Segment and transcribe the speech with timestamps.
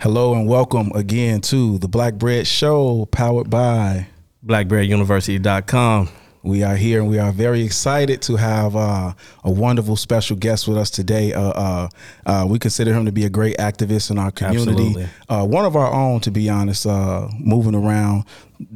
[0.00, 4.06] Hello and welcome again to the Black Bread Show, powered by
[4.46, 6.08] BlackBreadUniversity.com.
[6.42, 9.12] We are here and we are very excited to have uh,
[9.44, 11.34] a wonderful special guest with us today.
[11.34, 11.88] Uh, uh,
[12.24, 15.06] uh we consider him to be a great activist in our community.
[15.28, 18.24] Uh, one of our own, to be honest, uh, moving around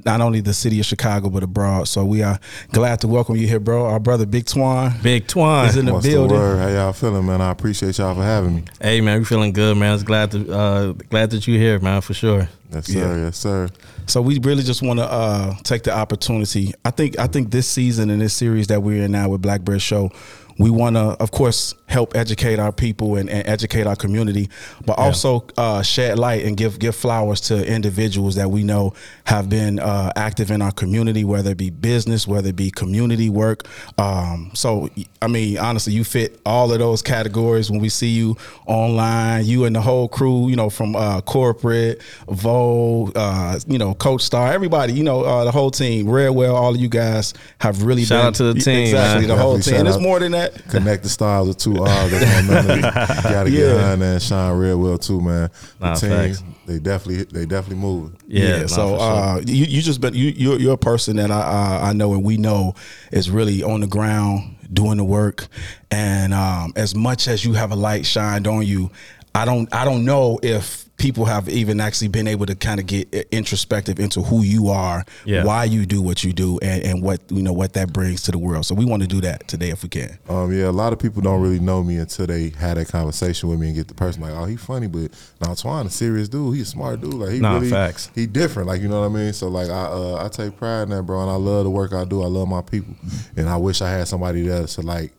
[0.04, 1.88] not only the city of Chicago but abroad.
[1.88, 2.38] So we are
[2.72, 3.86] glad to welcome you here, bro.
[3.86, 5.02] Our brother Big Twan.
[5.02, 6.38] Big Twan is in the What's building.
[6.38, 7.40] The How y'all feeling, man?
[7.40, 8.64] I appreciate y'all for having me.
[8.80, 9.90] Hey, man, we feeling good, man.
[9.90, 12.48] I was glad to uh, glad that you're here, man, for sure.
[12.74, 12.98] Yes, sir.
[12.98, 13.24] Yeah.
[13.24, 13.68] Yes, sir.
[14.06, 16.72] So we really just want to uh, take the opportunity.
[16.84, 19.62] I think I think this season and this series that we're in now with Black
[19.62, 20.10] Bread Show,
[20.58, 24.48] we want to, of course, help educate our people and, and educate our community,
[24.84, 25.04] but yeah.
[25.04, 28.92] also uh, shed light and give give flowers to individuals that we know
[29.24, 33.28] have been uh, active in our community, whether it be business, whether it be community
[33.28, 33.66] work.
[33.98, 34.88] Um, so,
[35.20, 39.44] I mean, honestly, you fit all of those categories when we see you online.
[39.44, 44.22] You and the whole crew, you know, from uh, corporate, Vo, uh, you know, Coach
[44.22, 48.04] Star, everybody, you know, uh, the whole team, Redwell, all of you guys have really
[48.04, 49.36] shout been, out to the team, exactly man.
[49.36, 49.74] the whole team.
[49.74, 50.43] And it's more than that.
[50.68, 52.10] Connect the styles of two R's.
[52.10, 52.82] That's my memory.
[52.82, 53.58] Gotta yeah.
[53.58, 54.22] get behind that.
[54.22, 55.50] shine real well too, man.
[55.78, 56.42] The nah, team, facts.
[56.66, 58.16] they definitely, they definitely moving.
[58.26, 58.60] Yeah.
[58.60, 61.86] yeah so uh, you, you just been you, you're, you're a person that I uh,
[61.86, 62.74] I know and we know
[63.12, 65.46] is really on the ground doing the work.
[65.90, 68.90] And um, as much as you have a light shined on you,
[69.34, 72.86] I don't I don't know if people have even actually been able to kind of
[72.86, 75.44] get introspective into who you are, yeah.
[75.44, 78.30] why you do what you do, and, and what you know what that brings to
[78.30, 78.64] the world.
[78.66, 80.18] So we want to do that today if we can.
[80.28, 83.48] Um, yeah, a lot of people don't really know me until they had that conversation
[83.48, 86.28] with me and get the person like, oh, he funny, but now Twan, a serious
[86.28, 86.56] dude.
[86.56, 87.14] he's a smart dude.
[87.14, 88.10] Like he nah, really, facts.
[88.14, 88.68] he different.
[88.68, 89.32] Like you know what I mean.
[89.32, 91.92] So like I uh, I take pride in that, bro, and I love the work
[91.92, 92.22] I do.
[92.22, 92.94] I love my people,
[93.36, 95.12] and I wish I had somebody there to like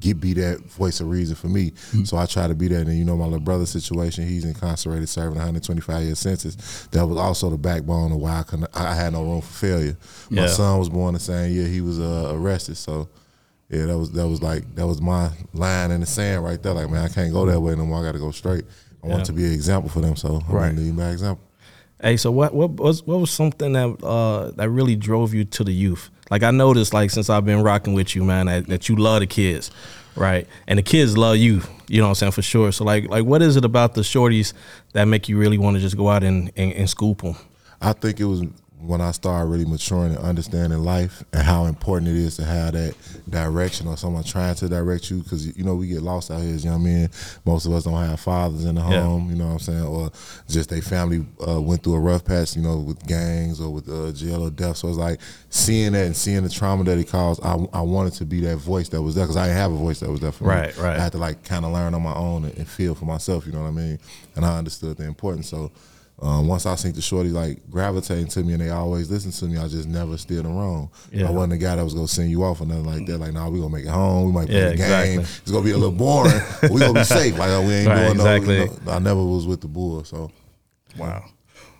[0.00, 1.70] get be that voice of reason for me.
[1.70, 2.04] Mm-hmm.
[2.04, 2.86] So I try to be that.
[2.86, 6.88] And you know, my little brother situation, he's incarcerated, serving 125 year sentence.
[6.92, 9.96] That was also the backbone of why I, could, I had no room for failure.
[10.30, 10.48] My yeah.
[10.48, 12.76] son was born the same year he was uh, arrested.
[12.76, 13.08] So
[13.68, 16.72] yeah, that was that was like that was my line in the sand right there.
[16.72, 18.00] Like man, I can't go that way no more.
[18.00, 18.64] I got to go straight.
[19.02, 19.14] I yeah.
[19.14, 20.16] want to be an example for them.
[20.16, 20.68] So I'm right.
[20.70, 21.45] gonna lead by example.
[22.00, 25.64] Hey, so what what was what was something that uh, that really drove you to
[25.64, 26.10] the youth?
[26.30, 29.20] Like I noticed, like since I've been rocking with you, man, that, that you love
[29.20, 29.70] the kids,
[30.14, 30.46] right?
[30.66, 31.62] And the kids love you.
[31.88, 32.70] You know what I'm saying for sure.
[32.72, 34.52] So like like what is it about the shorties
[34.92, 37.36] that make you really want to just go out and, and, and scoop them?
[37.80, 38.42] I think it was
[38.86, 42.72] when I started really maturing and understanding life and how important it is to have
[42.72, 42.94] that
[43.28, 46.54] direction or someone trying to direct you because you know we get lost out here
[46.54, 47.10] as young men.
[47.44, 49.02] Most of us don't have fathers in the yeah.
[49.02, 50.10] home, you know what I'm saying, or
[50.48, 53.88] just their family uh, went through a rough patch, you know, with gangs or with
[53.88, 54.76] uh, jail or death.
[54.76, 55.20] So it's like
[55.50, 57.44] seeing that and seeing the trauma that it caused.
[57.44, 59.76] I, I wanted to be that voice that was there because I didn't have a
[59.76, 60.82] voice that was there for right, me.
[60.82, 63.04] Right, I had to like kind of learn on my own and, and feel for
[63.04, 63.46] myself.
[63.46, 63.98] You know what I mean?
[64.36, 65.48] And I understood the importance.
[65.48, 65.72] So
[66.18, 69.44] um, once I seen the shorty like gravitating to me and they always listen to
[69.46, 70.90] me, I just never steered them wrong.
[71.12, 71.28] Yeah.
[71.28, 73.18] I wasn't the guy that was gonna send you off or nothing like that.
[73.18, 74.26] Like, nah, we gonna make it home.
[74.26, 75.20] We might play yeah, the game.
[75.20, 75.40] Exactly.
[75.42, 76.40] It's gonna be a little boring.
[76.70, 77.38] we gonna be safe.
[77.38, 78.58] Like we ain't right, doing exactly.
[78.58, 80.04] no, you know, I never was with the bull.
[80.04, 80.30] So,
[80.96, 81.22] wow.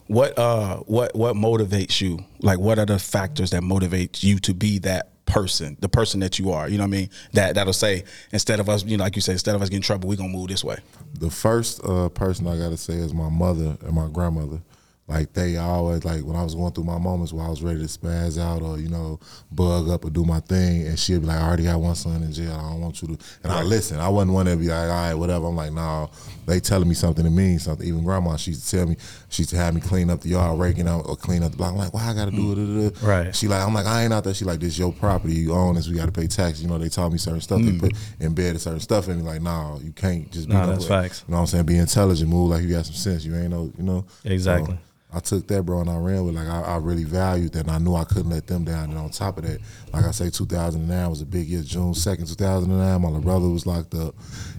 [0.08, 2.22] What uh what what motivates you?
[2.41, 6.38] Like, what are the factors that motivate you to be that person, the person that
[6.38, 6.69] you are.
[6.69, 7.10] You know what I mean?
[7.32, 9.82] That that'll say instead of us, you know, like you say, instead of us getting
[9.82, 10.78] trouble, we're gonna move this way.
[11.19, 14.60] The first uh, person I gotta say is my mother and my grandmother.
[15.09, 17.78] Like they always like when I was going through my moments where I was ready
[17.78, 19.21] to spaz out or you know
[19.53, 22.25] bug up or do my thing, and she'd be like, "I already got one son
[22.25, 22.53] in jail.
[22.53, 23.53] I don't want you to." And.
[23.53, 24.00] I listen.
[24.00, 26.11] I wasn't one to be like, "All right, whatever." I'm like, "No."
[26.47, 27.87] They telling me something to mean something.
[27.87, 28.97] Even grandma, she used to tell me
[29.28, 31.56] she used to have me clean up the yard, raking out or clean up the
[31.56, 31.73] block.
[31.73, 32.56] I'm like, "Why I got to do it?"
[32.94, 33.06] Mm.
[33.06, 33.37] Right.
[33.37, 34.34] She like, I'm like, I ain't out there.
[34.34, 35.34] She like, "This your property.
[35.34, 35.87] You own this.
[35.87, 37.61] We got to pay taxes." You know, they taught me certain stuff.
[37.61, 37.81] Mm.
[37.81, 39.23] They put embedded certain stuff in me.
[39.23, 41.23] Like, "No, you can't just be no, that's facts.
[41.28, 41.67] You know what I'm saying?
[41.67, 43.25] Be intelligent, move like you got some sense.
[43.25, 44.75] You ain't no, you know." Exactly.
[44.75, 44.81] So,
[45.12, 47.71] I took that, bro, and I ran with like I, I, really valued that, and
[47.71, 48.91] I knew I couldn't let them down.
[48.91, 49.61] And on top of that,
[49.93, 51.62] like I say, 2009 was a big year.
[51.62, 54.15] June 2nd, 2009, my little brother was locked up,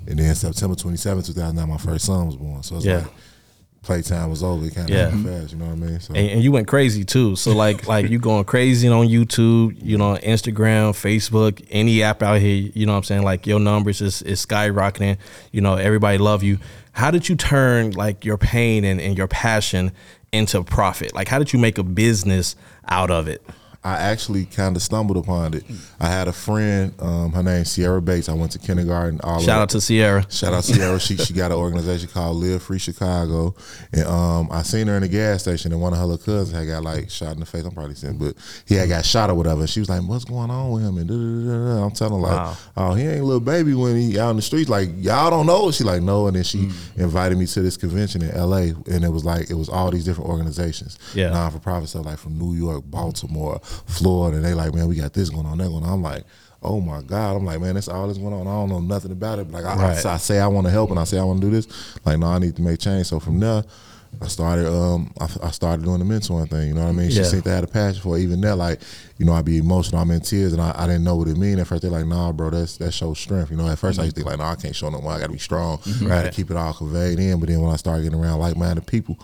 [0.07, 2.63] and then September 27, 2009, my first son was born.
[2.63, 2.99] So it's yeah.
[2.99, 3.07] like
[3.87, 4.65] playtime was over.
[4.65, 5.09] It kind of yeah.
[5.09, 5.99] fast, you know what I mean?
[5.99, 6.13] So.
[6.13, 7.35] And, and, you went crazy too.
[7.35, 12.39] So like like you going crazy on YouTube, you know, Instagram, Facebook, any app out
[12.39, 12.71] here.
[12.73, 13.23] You know what I'm saying?
[13.23, 15.17] Like your numbers is is skyrocketing.
[15.51, 16.59] You know, everybody love you.
[16.91, 19.91] How did you turn like your pain and, and your passion
[20.31, 21.13] into profit?
[21.13, 22.55] Like, how did you make a business
[22.87, 23.45] out of it?
[23.87, 25.63] I actually kind of stumbled upon it.
[25.99, 28.27] I had a friend, um, her name's Sierra Bates.
[28.27, 29.21] I went to kindergarten.
[29.23, 30.25] All Shout out to Sierra.
[30.29, 30.99] Shout out to Sierra.
[30.99, 33.55] she she got an organization called Live Free Chicago,
[33.93, 36.51] and um, I seen her in the gas station, and one of her little cousins
[36.51, 37.63] had got like shot in the face.
[37.63, 38.35] I'm probably saying, but
[38.65, 39.61] he had got shot or whatever.
[39.61, 41.85] And she was like, "What's going on with him?" And da, da, da, da.
[41.85, 42.57] I'm telling her like, Wow.
[42.75, 44.69] "Oh, he ain't a little baby when he out in the streets.
[44.69, 48.21] Like y'all don't know." She like, "No," and then she invited me to this convention
[48.21, 48.73] in L.A.
[48.91, 51.29] and it was like it was all these different organizations, Yeah.
[51.29, 54.95] non for profit stuff like from New York, Baltimore, Florida, and they like, "Man, we
[54.95, 56.23] got this going on, that going on." I'm like.
[56.63, 57.35] Oh my God!
[57.37, 58.47] I'm like, man, that's all that's going on.
[58.47, 59.49] I don't know nothing about it.
[59.51, 60.05] But like, I, Right.
[60.07, 61.67] I, I say I want to help and I say I want to do this.
[62.03, 63.05] Like, no, I need to make change.
[63.05, 63.63] So from there,
[64.19, 64.67] I started.
[64.67, 66.69] Um, I, I started doing the mentoring thing.
[66.69, 67.11] You know what I mean?
[67.11, 67.25] She Yeah.
[67.25, 68.21] seemed to have a passion for it.
[68.21, 68.81] Even that, like,
[69.19, 70.01] you know, I'd be emotional.
[70.01, 71.83] I'm in tears, and I, I didn't know what it mean at first.
[71.83, 73.51] They're like, nah, bro, that's that shows strength.
[73.51, 75.11] You know, at 1st I used to think like, nah, I can't show no more.
[75.11, 75.79] I got to be strong.
[75.85, 77.39] I got to keep it all conveyed in.
[77.39, 79.19] But then when I started getting around like-minded people,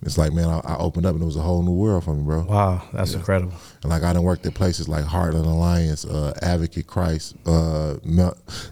[0.00, 2.14] it's like, man, I, I opened up, and it was a whole new world for
[2.14, 2.44] me, bro.
[2.44, 3.52] Wow, that's incredible.
[3.82, 7.94] And like I done worked at places like Heartland Alliance, uh, Advocate Christ, uh,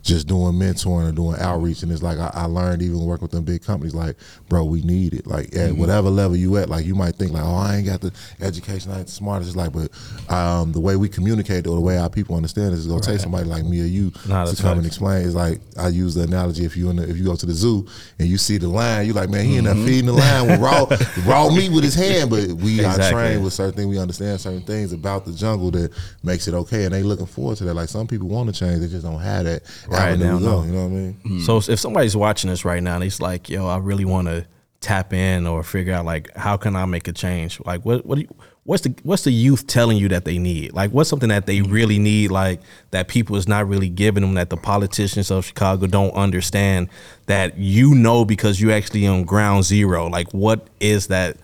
[0.03, 1.83] just doing mentoring and doing outreach.
[1.83, 4.17] And it's like I, I learned even working with them big companies, like,
[4.49, 5.27] bro, we need it.
[5.27, 5.81] Like at Mm-hmm.
[5.81, 8.93] whatever level you at, like you might think like, oh, I ain't got the education,
[8.93, 9.49] I ain't the smartest.
[9.51, 9.91] It's like, but
[10.33, 13.21] um, the way we communicate or the way our people understand it is gonna take
[13.21, 15.25] somebody like me or you Nah, to come and explain.
[15.27, 17.53] It's like I use the analogy if you in the, if you go to the
[17.53, 17.87] zoo
[18.19, 19.79] and you see the lion, you like, man, he in Mm-hmm.
[19.79, 20.87] there feeding the lion with raw
[21.27, 23.87] raw meat with his hand, but we are trained with certain things.
[23.89, 27.57] We understand certain things about the jungle that makes it okay, and they looking forward
[27.59, 27.75] to that.
[27.75, 30.31] Like some people want to change, they just don't have that Right, avenue they to
[30.31, 30.61] don't go.
[30.61, 30.67] know.
[30.67, 31.21] You know what I mean?
[31.25, 31.41] Mm.
[31.47, 34.45] So if somebody's watching this right now and he's like, "Yo, I really want to
[34.81, 38.17] tap in or figure out like how can I make a change?" Like, what what
[38.17, 38.29] do you,
[38.65, 40.73] what's the what's the youth telling you that they need?
[40.75, 42.31] Like, what's something that they really need?
[42.31, 42.61] Like
[42.91, 46.89] that people is not really giving them that the politicians of Chicago don't understand
[47.27, 50.09] that you know because you actually on ground zero.
[50.09, 51.37] Like, what is that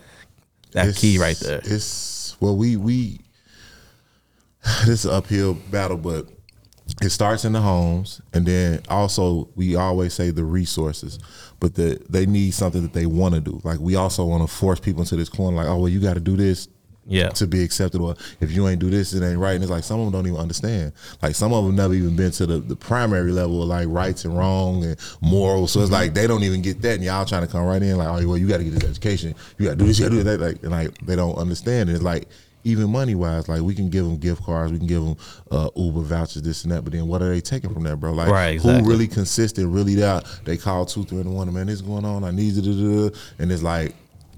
[0.72, 1.60] that It's- key right there?
[1.64, 3.20] It's well, we we
[4.87, 6.29] this is an uphill battle, but
[7.00, 11.19] it starts in the homes, and then also we always say the resources,
[11.59, 13.61] but the they need something that they want to do.
[13.64, 16.14] Like we also want to force people into this corner, like, oh well, you got
[16.14, 16.69] to do this.
[17.05, 17.31] Yeah.
[17.31, 19.55] To be accepted, or if you ain't do this, it ain't right.
[19.55, 20.93] And it's like some of them don't even understand.
[21.20, 24.25] Like some of them never even been to the, the primary level of like rights
[24.25, 25.73] and wrong and morals.
[25.73, 25.94] So it's mm-hmm.
[25.94, 28.29] like they don't even get that, and y'all trying to come right in like, oh
[28.29, 30.17] well, you got to get this education, you got to do this, you got to
[30.19, 30.41] do that.
[30.41, 31.88] Like and like they don't understand.
[31.88, 32.29] And it's like
[32.64, 35.17] even money wise, like we can give them gift cards, we can give them
[35.50, 36.82] uh, Uber vouchers, this and that.
[36.85, 38.12] But then what are they taking from that, bro?
[38.12, 38.82] Like Right, exactly.
[38.82, 41.53] who really consistent, really that they call two, three in one.
[41.53, 43.94] man, this going on, I need you to do, and it's like.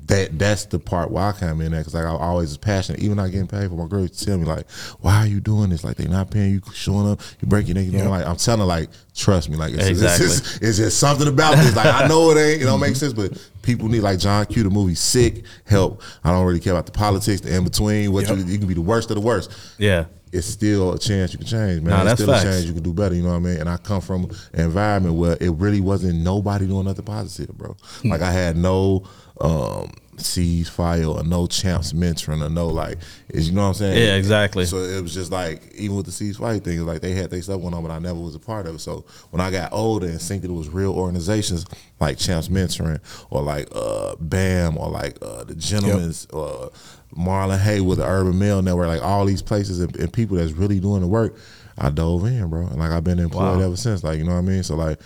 [0.07, 3.01] That that's the part where I come in at because like I always passionate.
[3.01, 4.71] Even not getting paid for my girls to tell me like,
[5.01, 5.83] why are you doing this?
[5.83, 7.87] Like they not paying you, showing up, you break your neck.
[7.87, 10.27] You know, like I'm telling like trust me, like it's, Exactly.
[10.27, 11.75] it's, just, it's just something about this.
[11.75, 13.33] Like I know it ain't, it don't make sense, but
[13.65, 14.63] people need like John Q.
[14.63, 16.03] The movie Sick help.
[16.23, 18.13] I don't really care about the politics, the in between.
[18.13, 20.05] What you, you can be the worst of the worst Yeah.
[20.33, 21.91] it's still a chance you can change, man.
[21.91, 22.45] Nah, it's that's still facts.
[22.45, 23.15] a chance you can do better.
[23.15, 23.57] You know what I mean?
[23.59, 27.77] And I come from an environment where it really wasn't nobody doing nothing positive, bro.
[28.03, 28.09] Hmm.
[28.11, 29.05] Like I had no
[29.41, 33.99] um ceasefire or no champs mentoring or no like, is you know what I'm saying?
[33.99, 34.65] Yeah, exactly.
[34.65, 37.41] So it was just like even with the ceasefire thing, it's like they had they
[37.41, 38.79] stuff going on, but I never was a part of it.
[38.81, 41.65] So when I got older and seen that it was real organizations
[42.01, 43.01] like Champs Mentoring
[43.31, 46.71] or like uh BAM or like uh the Gentlemen's or
[47.17, 50.81] Marlon Haywood, the Urban Male Network, like all these places and, and people that's really
[50.81, 51.37] doing the work,
[51.79, 52.67] I dove in, bro.
[52.67, 53.65] And like I've been employed Wow.
[53.67, 54.03] ever since.
[54.03, 54.63] Like, you know what I mean?
[54.63, 54.99] So like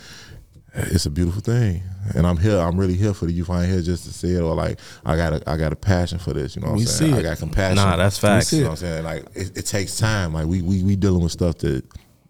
[0.87, 1.81] it's a beautiful thing,
[2.15, 2.57] and I'm here.
[2.57, 3.49] I'm really here for the youth.
[3.49, 5.75] I ain't here just to say it, or like I got a I got a
[5.75, 6.55] passion for this.
[6.55, 7.13] You know what We I'm saying?
[7.13, 7.75] see I got compassion.
[7.75, 8.51] Nah, that's facts.
[8.53, 9.03] You know what I'm saying?
[9.03, 10.33] Like it, it takes time.
[10.33, 11.83] Like we we we dealing with stuff that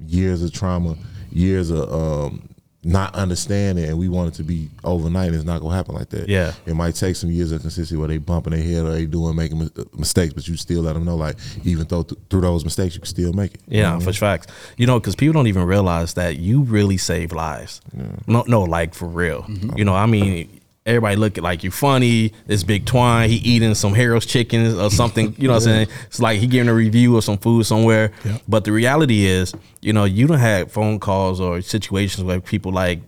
[0.05, 0.95] years of trauma,
[1.31, 2.49] years of um
[2.89, 5.33] not understanding, and we want it to be overnight.
[5.33, 6.27] It's not gonna happen like that.
[6.27, 6.53] Yeah.
[6.65, 9.35] it might take some years of consistency where they bumping their head or they doing
[9.35, 12.63] making uh, mistakes, but you still let them know like even though th- through those
[12.63, 13.61] mistakes you can still make it.
[13.67, 14.01] Yeah, mm-hmm.
[14.01, 14.47] for facts.
[14.77, 17.81] You know, because people don't even realize that you really save lives.
[18.27, 19.43] No, no, like for real.
[19.43, 19.77] Mm-hmm.
[19.77, 20.58] You know, I mean,
[20.89, 22.33] everybody look at like you funny.
[22.47, 25.35] This big Twan, he eating some Harold's chickens or something.
[25.37, 25.87] You know what I'm saying?
[26.07, 28.11] It's like he giving a review of some food somewhere.
[28.47, 32.71] But the reality is, you know, you don't have phone calls or situations where people
[32.71, 32.99] like,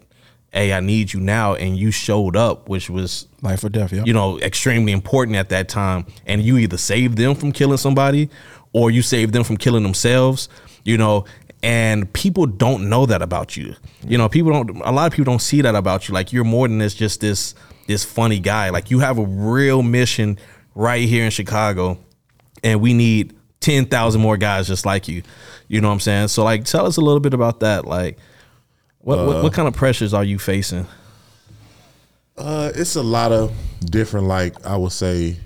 [0.52, 4.04] "Hey, I need you now," and you showed up, which was Life or death, yeah.
[4.06, 6.06] you know, extremely important at that time.
[6.28, 8.30] And you either save them from killing somebody
[8.74, 10.48] or you save them from killing themselves,
[10.86, 11.26] you know,
[11.64, 13.76] and people don't know that about you.
[14.06, 16.14] You know, people don't a lot of people don't see that about you.
[16.14, 17.56] Like you're more than this just this
[17.88, 18.70] this funny guy.
[18.70, 20.38] Like you have a real mission
[20.76, 22.00] right here in Chicago
[22.64, 25.24] and we need 10,000 more guys just like you.
[25.68, 26.28] You know what I'm saying?
[26.30, 27.86] So like tell us a little bit about that.
[27.86, 28.18] Like
[29.00, 30.88] what what, what kind of pressures are you facing?
[32.38, 33.54] Uh, it's a lot of
[33.86, 35.38] different, like I would say,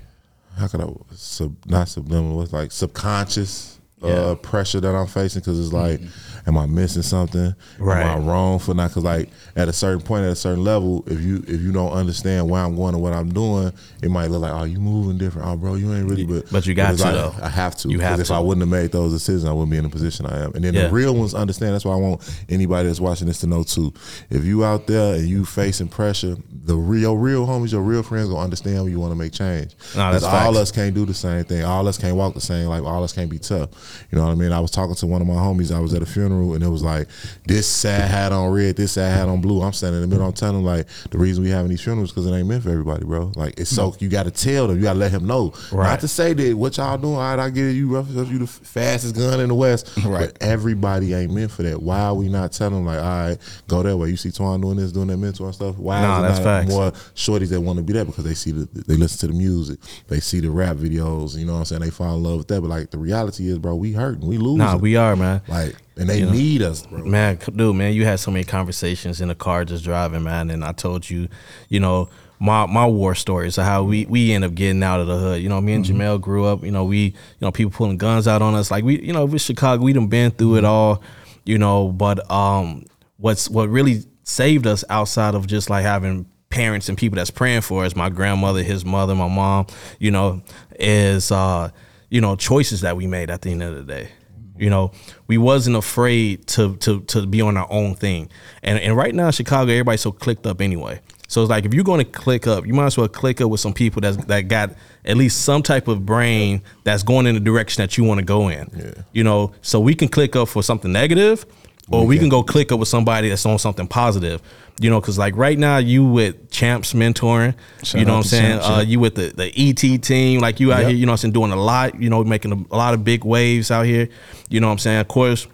[0.56, 2.40] how could I sub not subliminal?
[2.42, 3.75] It's like subconscious
[4.08, 4.14] Yeah.
[4.14, 6.00] uh, pressure that I'm facing because it's like,
[6.46, 7.54] am I missing something?
[7.78, 8.02] Right.
[8.02, 8.90] Am I wrong for not?
[8.90, 11.92] Because like at a certain point, at a certain level, if you if you don't
[11.92, 13.72] understand where I'm going and what I'm doing,
[14.02, 15.48] it might look like, oh, you moving different.
[15.48, 16.24] Oh, bro, you ain't really.
[16.24, 17.34] But But you got to, like, though.
[17.42, 17.88] I have to.
[17.88, 18.34] You have if to.
[18.34, 20.52] I wouldn't have made those decisions, I wouldn't be in the position I am.
[20.54, 20.88] And then Yeah.
[20.88, 21.74] the real ones understand.
[21.74, 23.92] That's why I want anybody that's watching this to know too.
[24.30, 28.28] If you out there and you facing pressure, the real real homies, your real friends
[28.28, 29.74] gonna understand when you want to make change.
[29.96, 31.64] Nah, that's Because all us can't do the same thing.
[31.64, 32.66] All us can't walk the same.
[32.68, 33.95] Like all us can't be tough.
[34.10, 34.52] You know what I mean?
[34.52, 35.74] I was talking to one of my homies.
[35.74, 37.08] I was at a funeral and it was like
[37.46, 39.62] this sad hat on red, this sad hat on blue.
[39.62, 40.26] I'm standing in the middle.
[40.26, 42.70] I'm telling him like the reason we having these funerals because it ain't meant for
[42.70, 43.32] everybody, bro.
[43.36, 44.76] Like it's so you got to tell them.
[44.76, 45.52] You got to let him know.
[45.72, 45.88] Right.
[45.90, 47.14] Not to say that what y'all doing.
[47.14, 47.72] All right, I get it.
[47.72, 49.90] You rough you the fastest gun in the west.
[50.06, 50.32] Right.
[50.32, 51.82] But everybody ain't meant for that.
[51.82, 54.08] Why are we not telling them like, all right, go that way?
[54.08, 55.76] You see Twan doing this, doing that mentor stuff.
[55.78, 56.70] Why Nah, that's not facts.
[56.70, 59.38] more shorties that want to be that because they see the they listen to the
[59.38, 61.36] music, they see the rap videos.
[61.36, 61.82] You know what I'm saying?
[61.82, 62.60] They fall in love with that.
[62.60, 64.58] But like the reality is, bro, we hurting, we losing.
[64.58, 65.42] Nah, we are, man.
[65.48, 67.04] like, and they need us, bro.
[67.04, 70.64] Man, dude, man, you had so many conversations in the car just driving, man, and
[70.64, 71.28] I told you,
[71.68, 75.06] you know, my my war stories of how we we end up getting out of
[75.06, 75.42] the hood.
[75.42, 76.62] You know, me and Jamel grew up.
[76.62, 78.70] You know, we you know people pulling guns out on us.
[78.70, 81.02] Like we, you know, with Chicago, we done been through it all.
[81.44, 82.84] You know, but um,
[83.16, 87.60] what's what really saved us outside of just like having parents and people that's praying
[87.60, 89.66] for us, my grandmother, his mother, my mom,
[89.98, 90.42] you know,
[90.78, 91.70] is uh,
[92.10, 94.10] you know, choices that we made at the end of the day.
[94.58, 94.92] You know,
[95.26, 98.30] we wasn't afraid to to to be on our own thing.
[98.62, 101.00] And and right now in Chicago, everybody's so clicked up anyway.
[101.28, 103.50] So it's like if you're going to click up, you might as well click up
[103.50, 104.70] with some people that's that got
[105.04, 108.24] at least some type of brain that's going in the direction that you want to
[108.24, 108.70] go in.
[108.74, 109.02] Yeah.
[109.12, 111.44] You know, so we can click up for something negative,
[111.90, 114.40] or we can go click up with somebody that's on something positive.
[114.78, 117.54] You know, because like right now you with Champs mentoring.
[117.82, 118.60] Shout you know what I'm saying?
[118.60, 120.88] Champs, uh, you with the the ET team, like you out Yep.
[120.88, 120.96] here.
[120.96, 121.32] You know what I'm saying?
[121.32, 122.00] Doing a lot.
[122.00, 124.08] You know, making a, a lot of big waves out here.
[124.50, 125.00] You know what I'm saying?
[125.00, 125.46] Of course.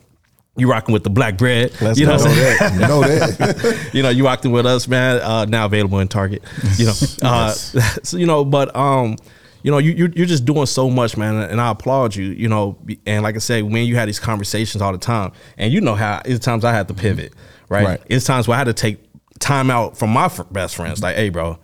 [0.57, 1.73] You rocking with the black bread.
[1.81, 2.25] Let's you know go.
[2.25, 2.59] what I'm know saying?
[2.59, 2.73] that.
[2.75, 3.89] You know that.
[3.95, 5.21] you know, you rocking with us, man.
[5.23, 6.43] Uh, now available in Target.
[6.77, 9.17] You know, uh, so, you know, but um,
[9.63, 12.25] you know, you you're, you're just doing so much, man, and I applaud you.
[12.27, 12.77] You know,
[13.07, 15.95] and like I say, when you had these conversations all the time, and you know
[15.95, 17.33] how it's times I had to pivot,
[17.71, 17.87] right?
[17.87, 18.01] Right.
[18.11, 18.99] It's times where I had to take
[19.43, 21.59] time out from my f- best friends, like, hey, bro,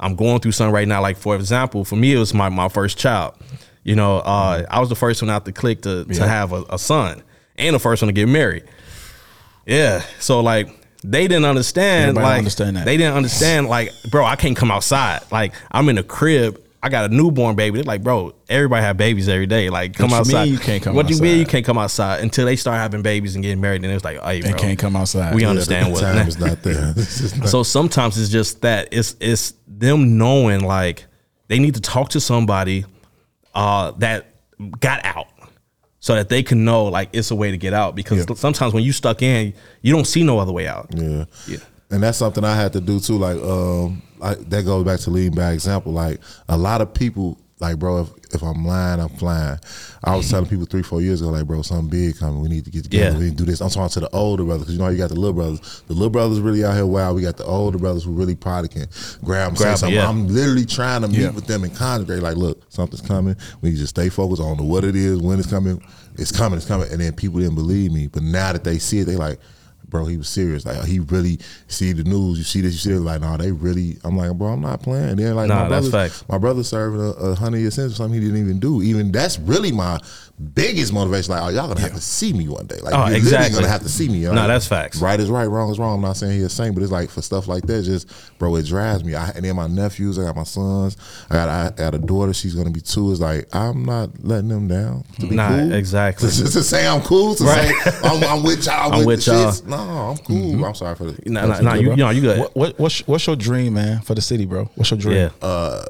[0.00, 1.00] I'm going through something right now.
[1.02, 3.34] Like for example, for me, it was my my first child.
[3.84, 6.64] You know, uh, I was the first one out the clique to to have a,
[6.70, 7.22] a son,
[7.56, 8.64] and the first one to get married.
[9.66, 10.02] Yeah.
[10.18, 10.68] So like
[11.02, 12.84] they didn't understand Everybody like understand that.
[12.84, 15.20] they didn't understand like bro, I can't come outside.
[15.30, 16.60] Like I'm in a crib.
[16.82, 17.76] I got a newborn baby.
[17.76, 19.68] They're like, bro, everybody have babies every day.
[19.68, 20.44] Like, come What you outside.
[20.44, 22.76] mean you can't come What do you mean you can't come outside until they start
[22.78, 23.84] having babies and getting married?
[23.84, 25.34] And it's like, hey, bro, And can't come outside.
[25.34, 26.94] We Yeah, understand what time is not there.
[26.96, 31.04] Not- so sometimes it's just that it's it's them knowing like
[31.48, 32.86] they need to talk to somebody
[33.54, 34.26] uh, that
[34.80, 35.26] got out
[35.98, 38.82] so that they can know like it's a way to get out because sometimes when
[38.84, 41.24] you stuck in you don't see no other way out Yeah.
[41.46, 41.58] Yeah.
[41.90, 43.18] And that's something I had to do too.
[43.18, 45.92] Like, um, I, that goes back to leading by example.
[45.92, 49.58] Like, a lot of people, like, bro, if, if I'm lying, I'm flying.
[50.04, 52.40] I was telling people three, four years ago, like, bro, something big coming.
[52.40, 53.12] We need to get together.
[53.12, 53.18] Yeah.
[53.18, 53.60] We need to do this.
[53.60, 55.82] I'm talking to the older brothers because you know you got the little brothers.
[55.88, 57.16] The little brothers really out here wild.
[57.16, 58.86] We got the older brothers who really probably can
[59.24, 59.56] grab them.
[59.56, 59.96] Grab something.
[59.96, 60.08] yeah.
[60.08, 61.30] I'm literally trying to meet Yeah.
[61.30, 62.20] with them and concentrate.
[62.20, 63.36] Like, look, something's coming.
[63.62, 64.40] We need to stay focused.
[64.40, 65.82] I don't know what it is, when it's coming.
[66.16, 66.56] It's coming.
[66.56, 66.90] It's coming.
[66.92, 69.38] And then people didn't believe me, but now that they see it, they like
[69.90, 70.64] bro, he was serious.
[70.64, 72.38] Like he really see the news.
[72.38, 73.00] You see this, you see this.
[73.00, 73.98] Like, no, they really.
[74.04, 75.16] I'm like, bro, I'm not playing.
[75.16, 75.90] Then like, Nah, my brother,
[76.28, 78.82] my brother serving a, a hundred year sentence for something he didn't even do.
[78.82, 80.00] Even that's really my
[80.40, 81.34] biggest motivation.
[81.34, 82.76] Like, oh, y'all gonna have to see me one day.
[82.82, 83.54] Like, Oh, you're literally exactly.
[83.56, 84.18] gonna have to see me.
[84.18, 84.34] you know?
[84.34, 85.00] Nah, that's facts.
[85.02, 85.96] Right is right, wrong is wrong.
[85.96, 88.56] I'm not saying he's a saint, but it's like for stuff like that, just bro,
[88.56, 89.14] it drives me.
[89.14, 90.96] I, and then my nephews, I got my sons,
[91.28, 92.32] I got I got a daughter.
[92.32, 93.10] She's gonna be two.
[93.12, 95.04] It's like I'm not letting them down.
[95.20, 95.72] To be Nah, cool.
[95.74, 96.28] exactly.
[96.28, 97.34] Just to say I'm cool.
[97.34, 97.74] To Right.
[97.84, 98.92] say I'm, I'm with y'all.
[98.92, 99.54] I'm with, with the y'all.
[99.66, 100.36] No, I'm cool.
[100.36, 100.64] Mm-hmm.
[100.64, 101.30] I'm sorry for the.
[101.30, 104.00] nah, nah, nah, you, you know you good What, what what's what's your dream, man,
[104.00, 104.70] for the city, bro?
[104.74, 105.16] What's your dream?
[105.16, 105.82] yeah uh,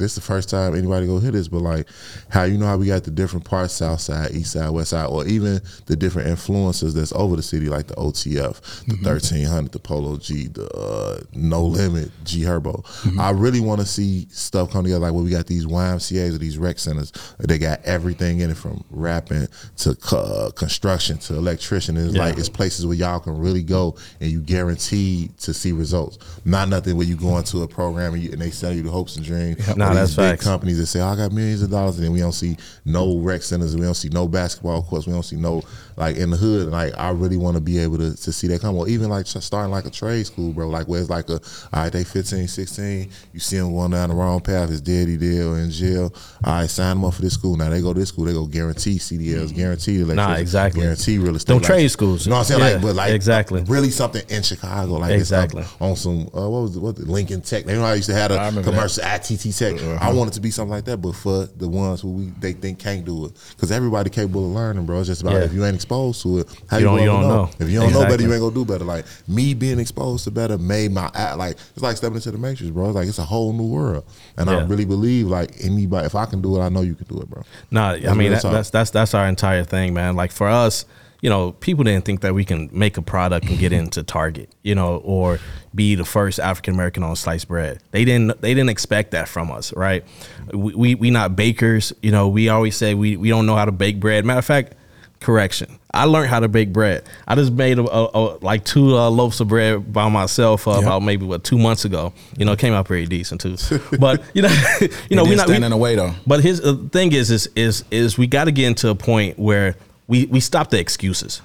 [0.00, 1.86] this is the first time anybody go hear this, but like
[2.28, 5.06] how you know how we got the different parts, south side, east side, west side,
[5.06, 9.72] or even the different influences that's over the city, like the OTF, the thirteen hundred,
[9.72, 12.84] the Polo G, the uh, No Limit, G Herbo.
[13.18, 16.38] I really want to see stuff come together, like where we got these YMCA's or
[16.38, 17.12] these rec centers.
[17.38, 19.46] They got everything in it from rapping
[19.78, 21.96] to uh, construction to electrician.
[21.96, 22.24] It's Yeah.
[22.24, 26.18] like it's places where y'all can really go and you guaranteed to see results.
[26.44, 28.90] Not nothing where you go into a program and, you, and they sell you the
[28.90, 29.76] hopes and dreams.
[29.76, 30.44] Nah, These that's big facts.
[30.44, 33.18] companies that say, oh, "I got millions of dollars," and then we don't see no
[33.18, 35.62] rec centers, we don't see no basketball courts, we don't see no
[36.00, 36.68] like in the hood.
[36.68, 38.74] Like I really want to be able to, to see that come.
[38.76, 40.68] Or even like starting like a trade school, bro.
[40.68, 41.40] Like where it's like a, all
[41.74, 45.46] right, they 15, 16, you see them going down the wrong path, his daddy there
[45.46, 46.12] or in jail.
[46.44, 47.56] All right, sign them up for this school.
[47.56, 50.80] Now they go to this school, they go guarantee CDLs, guarantee electricity, exactly.
[50.82, 51.52] guarantee real estate.
[51.52, 52.26] Them Like, trade schools.
[52.26, 52.60] You know what I'm saying?
[52.60, 53.62] Yeah, like, but like exactly.
[53.64, 55.64] really something in Chicago, like it's Exactly.
[55.80, 57.64] on some uh, what was it, what the Lincoln Tech.
[57.64, 59.74] They know I used to have a commercial at ITT Tech.
[59.74, 59.98] Uh-huh.
[60.00, 62.52] I want it to be something like that, but for the ones who we they
[62.54, 65.00] think can't do it, because everybody capable of learning, bro.
[65.00, 65.40] It's just about Yeah.
[65.44, 67.28] if you ain't exposed to it, how You you, don't- you don't know?
[67.44, 67.50] know.
[67.58, 68.84] If you don't know better, you ain't gonna do better.
[68.84, 72.38] Like me being exposed to better made my act like it's like stepping into the
[72.38, 72.86] matrix, bro.
[72.86, 74.04] It's like it's a whole new world,
[74.36, 77.06] and I really believe like anybody, if I can do it, I know you can
[77.06, 77.42] do it, bro.
[77.70, 80.14] Nah, I mean that, that's that's that's our entire thing, man.
[80.14, 80.84] Like for us,
[81.20, 84.48] you know, people didn't think that we can make a product and get into Target,
[84.62, 85.38] you know, or
[85.74, 87.80] be the first African American on sliced bread.
[87.90, 90.04] They didn't they didn't expect that from us, right?
[90.52, 92.28] We we, we not bakers, you know.
[92.28, 94.24] We always say we we don't know how to bake bread.
[94.24, 94.74] Matter of fact,
[95.20, 95.78] correction.
[95.92, 97.04] I learned how to bake bread.
[97.26, 100.72] I just made a, a, a- like two uh, loaves of bread by myself uh,
[100.72, 102.12] about maybe what two months ago.
[102.36, 103.56] You know, it came out pretty decent too.
[103.98, 104.48] But you know,
[105.10, 106.14] you know, we're not we, standing away though.
[106.26, 109.38] but his uh, thing is, is, is, is we got to get into a point
[109.38, 111.42] where we, we stop the excuses.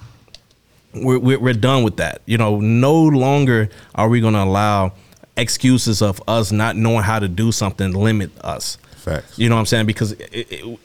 [0.94, 2.22] We're, we're, we're done with that.
[2.24, 4.92] You know, no longer are we going to allow
[5.36, 8.78] excuses of us not knowing how to do something limit us.
[8.96, 9.38] Facts.
[9.38, 9.86] You know what I'm saying?
[9.86, 10.78] Because it, it,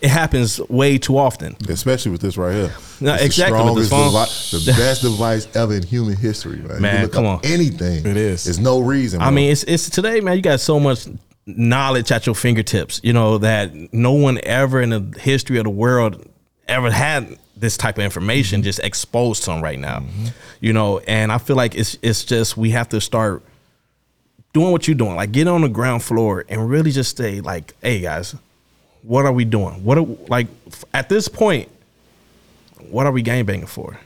[0.00, 1.56] it happens way too often.
[1.68, 2.74] Especially with this right here.
[3.00, 4.60] No, It's exactly, The, this strongest phone.
[4.60, 6.82] devi- the best device ever in human history, man.
[6.82, 7.50] Man, you look come up on.
[7.50, 8.06] anything.
[8.06, 8.44] It is.
[8.44, 9.20] There's no reason.
[9.20, 9.34] I bro.
[9.34, 10.36] mean, it's it's today, man.
[10.36, 11.06] You got so much
[11.46, 13.00] knowledge at your fingertips.
[13.04, 16.26] You know that no one ever in the history of the world
[16.68, 20.00] ever had this type of information just exposed to them right now.
[20.00, 20.26] Mm-hmm.
[20.60, 23.42] You know, and I feel like it's it's just we have to start
[24.52, 25.16] doing what you're doing.
[25.16, 28.34] Like get on the ground floor and really just stay like, hey guys,
[29.06, 29.84] what are we doing?
[29.84, 30.48] What are, like
[30.92, 31.68] at this point,
[32.90, 33.98] what are we game banging for?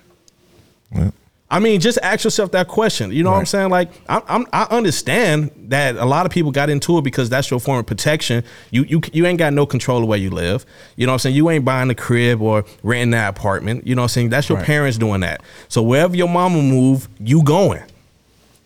[0.95, 1.11] Yeah.
[1.53, 3.11] I mean, just ask yourself that question.
[3.11, 3.71] You know what I'm saying?
[3.71, 7.51] Like, I, I'm, I understand that a lot of people got into it because that's
[7.51, 8.45] your form of protection.
[8.71, 10.65] You, you, you ain't got no control of where you live.
[10.95, 11.35] You know what I'm saying?
[11.37, 13.85] You ain't buying a crib or renting that apartment.
[13.85, 14.29] You know what I'm saying?
[14.31, 14.67] That's your Right.
[14.67, 15.41] parents doing that.
[15.69, 17.83] So wherever your mama move, you going.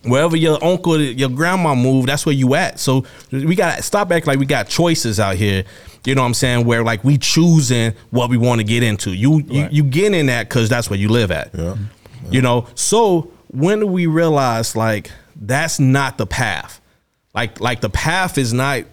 [0.02, 2.78] Wherever your uncle, your grandma move, that's where you at.
[2.78, 5.64] So we got to stop acting like we got choices out here.
[6.04, 6.66] You know what I'm saying?
[6.66, 9.10] Where like we choosing what we want to get into.
[9.14, 9.72] You you, Right.
[9.72, 11.50] you get in that because that's where you live at.
[11.54, 11.76] Yeah.
[12.30, 16.80] You know, so when do we realize like that's not the path?
[17.34, 18.84] Like like the path is not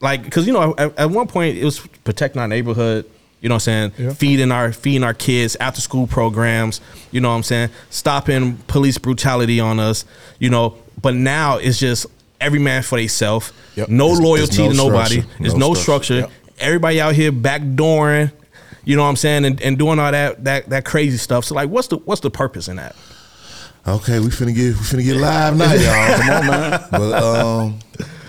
[0.00, 3.04] like because you know at, at one point it was protecting our neighborhood.
[3.40, 3.92] You know what I'm saying?
[3.98, 4.12] Yeah.
[4.14, 6.80] Feeding our feeding our kids after school programs.
[7.10, 7.70] You know what I'm saying?
[7.90, 10.04] Stopping police brutality on us.
[10.38, 12.06] You know, but now it's just
[12.42, 13.52] every man for themselves.
[13.76, 13.88] Yep.
[13.88, 15.20] No There's- loyalty there's no to nobody.
[15.20, 15.36] structure.
[15.40, 16.16] There's No no structure.
[16.22, 16.36] structure.
[16.58, 18.32] Everybody out here backdooring.
[18.84, 19.44] You know what I'm saying?
[19.44, 21.44] And, and doing all that that that crazy stuff.
[21.44, 22.96] So like, what's the what's the purpose in that?
[23.86, 26.18] Okay, we finna get we finna get live now, y'all.
[26.20, 26.84] Come on, man.
[26.90, 27.78] But um,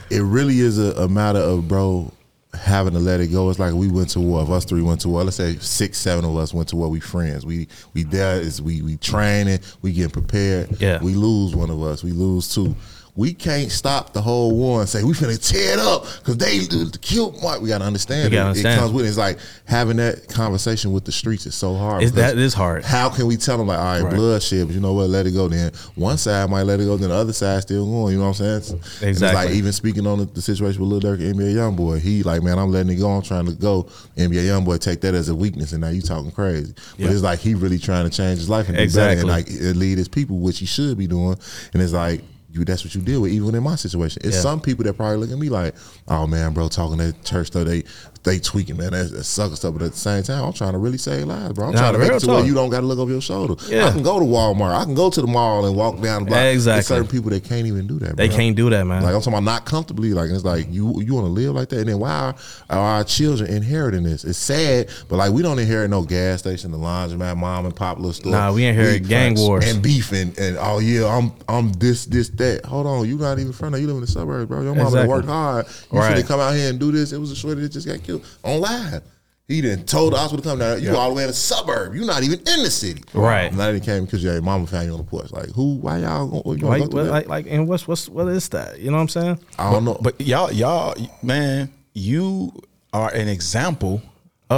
[0.09, 2.11] it really is a, a matter of bro
[2.53, 3.49] having to let it go.
[3.49, 4.43] It's like we went to war.
[4.43, 6.89] If us three went to war, let's say six, seven of us went to war.
[6.89, 7.45] We friends.
[7.45, 9.59] We we there is we we training.
[9.81, 10.79] We getting prepared.
[10.79, 11.01] Yeah.
[11.03, 12.03] We lose one of us.
[12.03, 12.75] We lose two.
[13.15, 16.61] We can't stop the whole war and say we finna tear it up because they
[16.99, 17.61] killed Mark.
[17.61, 18.31] We gotta understand.
[18.31, 18.49] We gotta it.
[18.49, 18.73] understand.
[18.75, 19.09] It comes with it.
[19.09, 22.01] It's like having that conversation with the streets is so hard.
[22.01, 22.83] It's, that is hard.
[22.83, 24.15] how can we tell them like, all right, Right.
[24.15, 25.47] bloodshed, but you know what, let it go.
[25.47, 28.13] Then one side might let it go, then the other side still going.
[28.13, 28.81] You know what I'm saying?
[29.01, 31.99] And It's like even speaking on the, the situation with Lil Durk and NBA YoungBoy,
[32.01, 33.11] he like, man, I'm letting it go.
[33.11, 33.83] I'm trying to go.
[34.17, 36.73] NBA YoungBoy take that as a weakness, and now you talking crazy.
[36.97, 37.11] But Yeah.
[37.11, 39.17] it's like he really trying to change his life and Exactly.
[39.29, 41.37] better, and like lead his people, which he should be doing.
[41.73, 42.23] And it's like.
[42.53, 44.21] You, that's what you deal with, even in my situation.
[44.23, 44.41] It's Yeah.
[44.43, 45.73] some people that probably look at me like,
[46.07, 47.83] "Oh man, bro, talking at church though, they
[48.23, 48.91] they tweaking, man.
[48.91, 51.53] That's, that's sucker stuff." But at the same time, I'm trying to really save lives,
[51.53, 51.67] bro.
[51.67, 53.21] I'm Nah, trying to make it to where you don't got to look over your
[53.21, 53.55] shoulder.
[53.67, 53.85] Yeah.
[53.87, 54.75] I can go to Walmart.
[54.75, 56.39] I can go to the mall and walk down the block.
[56.43, 56.75] Exactly.
[56.77, 58.15] There's certain people that can't even do that.
[58.17, 58.37] They bro.
[58.37, 59.03] can't do that, man.
[59.03, 60.13] Like I'm talking about not comfortably.
[60.13, 62.33] Like it's like you you want to live like that, and then why
[62.69, 64.23] are, our children inheriting this?
[64.23, 67.97] It's sad, but like we don't inherit no gas station, the laundromat, mom and pop
[67.97, 68.31] little store.
[68.31, 69.65] Nah, we inherit gang wars.
[69.67, 72.65] and beef and, and oh yeah, I'm I'm this this that.
[72.65, 73.81] Hold on, you not even from there.
[73.81, 74.61] You live in the suburbs, bro.
[74.61, 75.09] Your mom Exactly.
[75.09, 75.65] worked hard.
[75.91, 76.09] You Right.
[76.09, 77.11] should have come out here and do this.
[77.13, 78.12] It was a shorty that just got killed
[78.43, 79.03] on live.
[79.47, 80.81] He didn't told the hospital to come down.
[80.81, 81.93] You all the way in the suburb.
[81.93, 83.03] You're not even in the city.
[83.13, 83.51] Right.
[83.51, 85.31] And then he came because your mama found you on the porch.
[85.31, 85.75] Like who?
[85.75, 86.27] Why y'all?
[86.27, 88.79] Going, you Why, go through what, like, like, and what's what's what is that?
[88.79, 89.39] You know what I'm saying?
[89.59, 89.97] I don't know.
[90.01, 92.53] But y'all, y'all, man, you
[92.93, 94.01] are an example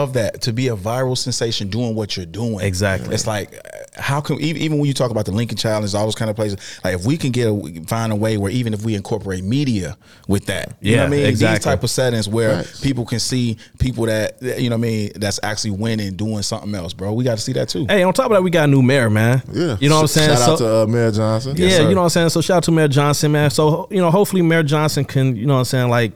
[0.04, 2.60] of that to be a viral sensation doing what you're doing.
[2.62, 3.14] Exactly.
[3.14, 3.54] It's like
[3.96, 6.36] how come even, even when you talk about the Lincoln Challenge, all those kind of
[6.36, 9.44] places, like if we can get a, find a way where even if we incorporate
[9.44, 11.26] media with that, you know Yeah, what I mean?
[11.28, 11.58] exactly.
[11.58, 12.82] These type of settings where Facts.
[12.82, 16.76] people can see people that you know what I mean that's actually winning doing something
[16.76, 17.14] else, bro.
[17.14, 17.86] We got to see that too.
[17.88, 19.42] Hey, on top of that, we got a new mayor, man.
[19.54, 19.78] Yeah.
[19.80, 20.38] You know what I'm Sh- saying?
[20.38, 21.56] Shout out to uh, Mayor Johnson.
[21.58, 21.82] yeah, sir.
[21.90, 22.30] you know what I'm saying.
[22.30, 23.50] So shout out to Mayor Johnson, man.
[23.50, 26.12] So you know, hopefully Mayor Johnson can, you know what I'm saying, like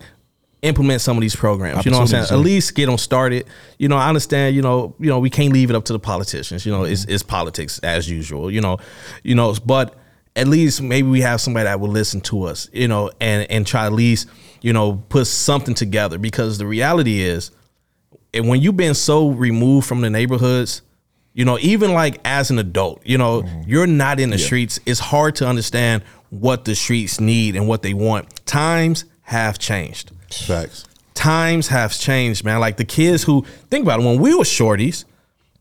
[0.61, 1.85] implement some of these programs.
[1.85, 2.39] You know what I'm saying?
[2.39, 3.47] At least get them started.
[3.77, 4.55] You know, I understand.
[4.55, 6.65] You know, you know, we can't leave it up to the politicians.
[6.65, 7.11] You know, it's, mm-hmm.
[7.11, 8.51] it's politics as usual.
[8.51, 8.77] You know,
[9.23, 9.95] you know, but
[10.35, 12.69] at least maybe we have somebody that will listen to us.
[12.73, 14.27] You know, and and try at least
[14.61, 17.51] you know put something together because the reality is
[18.33, 20.81] and when you've been so removed from the neighborhoods,
[21.33, 23.61] you know, even like as an adult, you know, mm-hmm.
[23.69, 24.79] you're not in the streets.
[24.85, 28.45] It's hard to understand what the streets need and what they want.
[28.45, 30.11] Times have changed.
[30.31, 30.85] Facts.
[31.13, 32.59] Times have changed, man.
[32.59, 35.05] Like the kids who think about it, when we were shorties,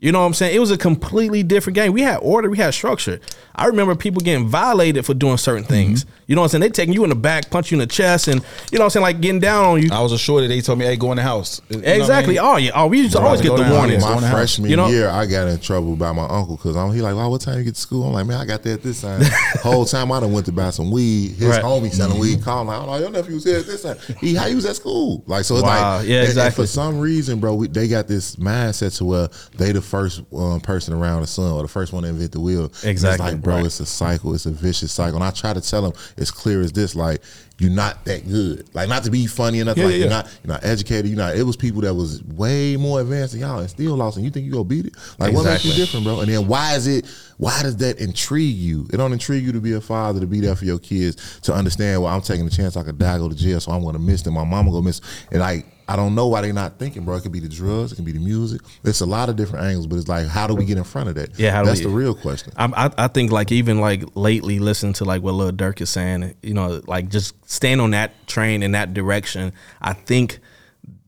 [0.01, 0.55] you know what I'm saying?
[0.55, 1.93] It was a completely different game.
[1.93, 3.21] We had order, we had structure.
[3.55, 5.73] I remember people getting violated for doing certain mm-hmm.
[5.73, 6.07] things.
[6.29, 6.61] You know what I'm saying?
[6.61, 8.85] They taking you in the back, punch you in the chest, and you know what
[8.85, 9.89] I'm saying, like getting down on you.
[9.91, 10.47] I was a shorty.
[10.47, 12.35] They told me, "Hey, go in the house." You know what I exactly.
[12.35, 12.45] mean?
[12.45, 12.71] Oh yeah.
[12.75, 13.73] Oh, we used to always get the down.
[13.73, 14.05] warnings.
[14.05, 14.35] My the house.
[14.35, 17.17] freshman You know- year, I got in trouble by my uncle because I'm he like,
[17.17, 19.01] "Wow, what time you get to school?" I'm like, "Man, I got there at this
[19.01, 19.23] time."
[19.63, 21.31] Whole time I done went to buy some weed.
[21.33, 21.63] His Right.
[21.65, 22.35] homie selling weed.
[22.37, 22.45] Mm-hmm.
[22.45, 23.97] Called like, "Oh, no, your nephew was here at this time.
[24.21, 25.99] He how he was at school?" Like, so it's Wow.
[25.99, 26.63] like, Yeah, and- and exactly.
[26.65, 30.61] for some reason, bro, we, they got this mindset to where they the first um,
[30.61, 32.63] person around the sun or the first one to invent the wheel.
[32.65, 33.27] And It's Exactly.
[33.33, 33.67] like, bro, Right.
[33.67, 34.35] it's a cycle.
[34.35, 35.17] It's a vicious cycle.
[35.17, 37.21] And I try to tell them as clear as this, like.
[37.61, 38.69] You're not that good.
[38.73, 39.81] Like not to be funny or nothing.
[39.83, 41.07] Yeah, like yeah, you're not you're not educated.
[41.07, 41.35] You're not.
[41.35, 44.17] It was people that was way more advanced than y'all and still lost.
[44.17, 44.93] And you think you gonna beat it?
[45.19, 46.21] Like what makes you different, bro?
[46.21, 47.05] And then why is it?
[47.37, 48.87] Why does that intrigue you?
[48.93, 51.53] It don't intrigue you to be a father to be there for your kids to
[51.53, 52.01] understand.
[52.01, 52.77] Well, I'm taking a chance.
[52.77, 54.35] I could die, go to jail, so I'm gonna miss them.
[54.35, 55.01] My mama gonna miss.
[55.33, 57.17] And like I don't know why they're not thinking, bro.
[57.17, 57.93] It could be the drugs.
[57.93, 58.61] It can be the music.
[58.85, 61.09] It's a lot of different angles, but it's like, how do we get in front
[61.09, 61.39] of that?
[61.39, 62.53] Yeah, that's we- the real question.
[62.57, 65.89] I, I I think like even like lately listening to like what Lil Durk is
[65.89, 69.53] saying, you know, like just stand on that train in that direction.
[69.81, 70.41] I think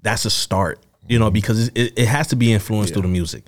[0.03, 3.45] that's a start, you know, because it, it, has to be influenced through the music.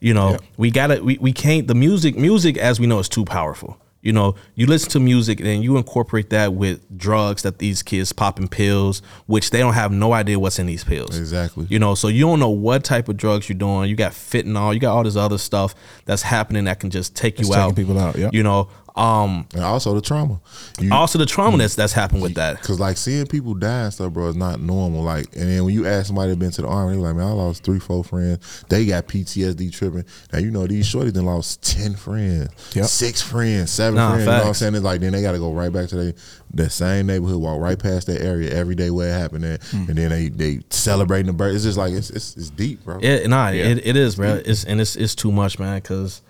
[0.00, 3.26] You know, we gotta we, we can't the music music as we know is too
[3.26, 3.76] powerful.
[4.02, 8.12] You know, you listen to music and you incorporate that with drugs that these kids
[8.14, 11.18] popping pills, which they don't have no idea what's in these pills.
[11.18, 11.66] Exactly.
[11.68, 13.90] You know, so you don't know what type of drugs you're doing.
[13.90, 15.74] You got fentanyl, you got all this other stuff
[16.06, 17.68] that's happening that can just take you It's out.
[17.70, 18.30] taking people out, yeah.
[18.32, 20.40] You know, um, And also the trauma.
[20.78, 22.60] You, also the trauma that's that's happened with that.
[22.62, 25.02] Cause like seeing people die and stuff, bro, is not normal.
[25.02, 27.26] Like, and then when you ask somebody that been to the army, they like, man,
[27.26, 28.64] I lost three, four friends.
[28.68, 30.04] They got PTSD tripping.
[30.32, 32.86] Now you know these shorties done lost ten friends, Yep.
[32.86, 34.24] six friends, seven Nah, friends.
[34.26, 34.74] You know what I'm saying?
[34.74, 36.14] It's like then they got to go right back to the
[36.54, 39.84] that same neighborhood, walk right past that area every day where it happened, at, Hmm.
[39.88, 41.54] and then they they celebrating the birth.
[41.54, 42.98] It's just like it's it's, it's deep, bro.
[43.00, 44.40] It, nah, it, it is, bro.
[44.44, 45.76] It's and it's it's too much, man.
[45.76, 46.22] Because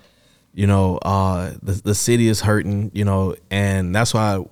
[0.55, 2.91] you know, uh, the the city is hurting.
[2.95, 4.45] You know, and that's why.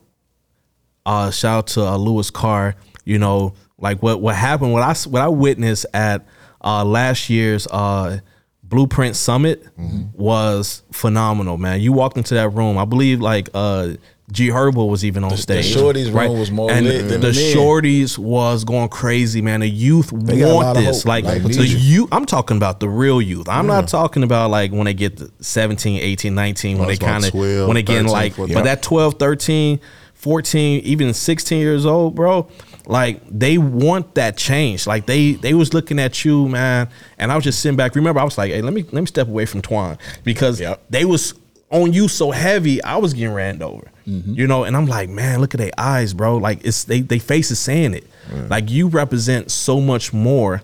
[1.06, 2.74] Uh, shout out to uh, Lewis Carr.
[3.04, 4.72] You know, like what what happened.
[4.72, 6.26] What I what I witnessed at
[6.62, 8.18] uh, last year's uh,
[8.62, 9.66] Blueprint Summit
[10.12, 11.80] was phenomenal, man.
[11.80, 12.76] You walked into that room.
[12.76, 13.94] I believe like uh,
[14.30, 15.74] G Herbo was even on stage.
[15.74, 19.60] shorties room was more and lit than the the shorties was going crazy, man.
[19.60, 20.16] The youth a
[20.54, 21.06] want this.
[21.06, 21.76] Like, Like, the you.
[22.02, 22.08] youth.
[22.12, 23.48] I'm talking about the real youth.
[23.48, 27.24] I'm not talking about like when they get to 17, 18, 19, when they kind
[27.24, 28.54] of when they getting like, 14.
[28.54, 29.80] but that 12, 13,
[30.14, 32.48] 14, even 16 years old, bro.
[32.86, 34.86] Like they want that change.
[34.86, 36.88] Like they they was looking at you, man,
[37.18, 37.94] and I was just sitting back.
[37.94, 40.84] Remember, I was like, hey, let me let me step away from Twan because Yep.
[40.88, 41.34] they was
[41.70, 42.82] on you so heavy.
[42.82, 44.64] I was getting ran over, you know.
[44.64, 46.36] And I'm like, man, look at their eyes, bro.
[46.38, 48.06] Like it's they they face is saying it.
[48.48, 50.62] Like you represent so much more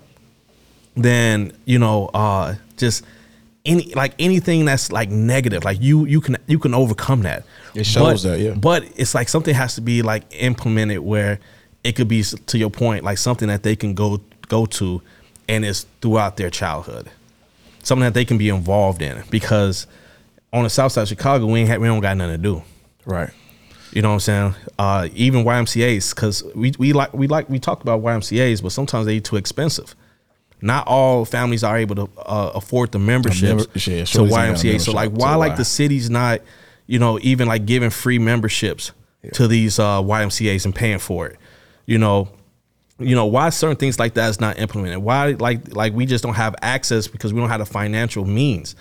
[0.97, 3.05] than you know uh just
[3.65, 7.43] any like anything that's like negative like you you can you can overcome that
[7.75, 8.55] It shows But- that, yeah.
[8.55, 11.41] but it's like something has to be like implemented where
[11.83, 15.03] it could be to your point like something that they can go go to
[15.49, 17.11] and it's throughout their childhood
[17.83, 19.87] something that they can be involved in because
[20.55, 22.63] on the south side of chicago we ain't ha- we don't got nothing to do
[23.05, 23.29] Right.
[23.93, 24.55] you know what I'm saying?
[24.79, 29.05] Uh, even YMCA's, because we, we like we like we talk about YMCA's, but sometimes
[29.05, 29.95] they too expensive.
[30.63, 34.53] Not all families are able to uh, afford the memberships member- yeah, to got a
[34.53, 34.81] YMCA.
[34.81, 36.41] So like, why like the city's not,
[36.87, 38.93] you know, even like giving free memberships
[39.35, 41.37] to these uh, YMCA's and paying for it?
[41.85, 42.31] You know,
[42.99, 45.01] you know why certain things like that is not implemented.
[45.01, 48.75] Why like like we just don't have access because we don't have the financial means.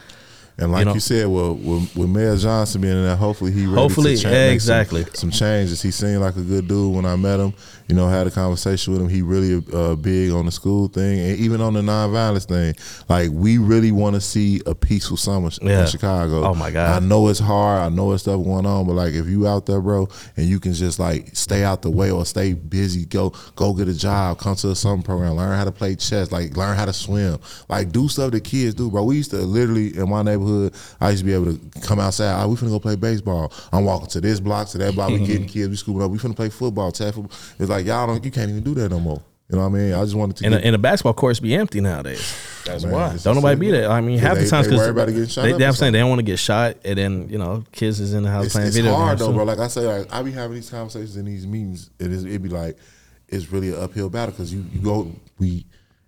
[0.58, 3.66] And like You you, said, well, with, with Mayor Johnson being in there, hopefully he
[3.66, 5.06] ready Hopefully, to yeah, make some- exactly.
[5.13, 5.82] Some, changes.
[5.82, 7.54] He seemed like a good dude when I met him.
[7.89, 9.10] You know, had a conversation with him.
[9.10, 12.76] He really uh, big on the school thing and even on the nonviolence thing.
[13.10, 15.82] Like we really want to see a peaceful summer Yeah.
[15.82, 16.44] in Chicago.
[16.46, 17.02] Oh, my God.
[17.02, 17.82] I know it's hard.
[17.82, 20.60] I know it's stuff going on, but like if you out there, bro, and you
[20.60, 24.38] can just like stay out the way or stay busy, go go get a job,
[24.38, 27.38] come to a summer program, learn how to play chess, like learn how to swim,
[27.70, 29.04] like do stuff that kids do, bro.
[29.04, 30.42] We used to literally in my neighborhood,
[30.99, 32.43] I used to be able to come outside.
[32.43, 33.51] Oh, we finna go play baseball.
[33.71, 35.10] I'm walking to this block to that block.
[35.10, 35.69] We getting kids.
[35.69, 36.12] We scooping up.
[36.12, 37.38] We finna play football, tag football.
[37.60, 38.23] It's like y'all don't.
[38.23, 39.21] You can't even do that no more.
[39.49, 39.93] You know what I mean?
[39.93, 40.45] I just wanted to.
[40.45, 42.36] And, get, the, and the basketball courts be empty nowadays.
[42.65, 43.17] That's Man, why.
[43.21, 43.89] Don't nobody be there.
[43.89, 45.65] I mean, half they- the times they because about it getting shot they, up they,
[45.65, 48.23] I'm saying they don't want to get shot, and then you know, kids is in
[48.23, 49.19] the house it's, playing it's video hard games.
[49.19, 49.34] though, too.
[49.34, 49.43] bro.
[49.43, 52.41] Like I say, like I be having these conversations in these meetings, and it's, it
[52.41, 52.77] be like
[53.27, 55.65] it's really an uphill battle because you, you go we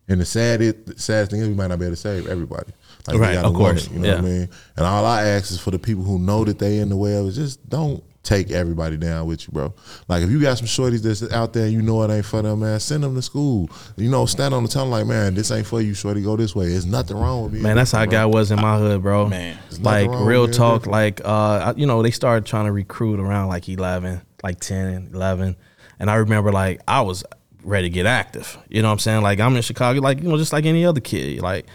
[0.07, 2.27] and the sad it the sad thing is we might not be able to save
[2.27, 2.71] everybody.
[3.07, 4.49] Like we Right, gotta of course, want it, you know what I mean?
[4.77, 7.15] And all I ask is for the people who know that they in the way
[7.17, 9.71] of it, just don't take everybody down with you, bro.
[10.07, 12.41] Like if you got some shorties that's out there and you know it ain't for
[12.41, 13.69] them, man, send them to school.
[13.97, 16.23] You know, stand on the tongue like, man, this ain't for you, shorty.
[16.23, 16.69] Go this way.
[16.69, 19.27] There's nothing wrong with being Man, that's how a guy was in my hood, bro.
[19.27, 20.81] Man, like real talk.
[20.81, 20.91] different.
[20.91, 25.55] Like uh, you know, they started trying to recruit around like eleven, like 10, 11.
[25.99, 27.23] and I remember like I was
[27.65, 28.57] ready to get active.
[28.69, 29.21] You know what I'm saying?
[29.21, 31.41] Like I'm in Chicago, like you know, just like any other kid.
[31.41, 31.65] Like,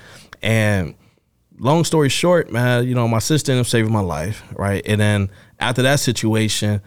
[0.42, 0.94] and
[1.58, 4.82] long story short, man, you know, my sister ended up saving my life, right?
[4.86, 6.80] And then after that situation,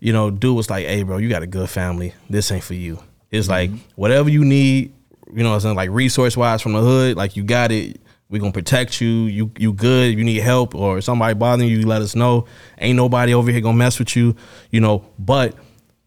[0.00, 2.14] you know, dude was like, "Hey, bro, you got a good family.
[2.28, 2.98] This ain't for you.
[3.30, 3.74] It's mm-hmm.
[3.74, 4.92] like whatever you need,
[5.32, 8.00] you know, I'm saying like resource wise from the hood, like you got it.
[8.30, 9.08] We gonna protect you.
[9.08, 10.16] You you good.
[10.16, 12.44] You need help or somebody bothering you, you let us know.
[12.78, 14.36] Ain't nobody over here gonna mess with you,
[14.70, 15.04] you know.
[15.18, 15.54] But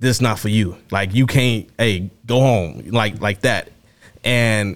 [0.02, 0.76] this not for you.
[0.92, 1.70] Like you can't.
[1.78, 2.84] Hey, go home.
[2.90, 3.70] Like like that.
[4.26, 4.76] And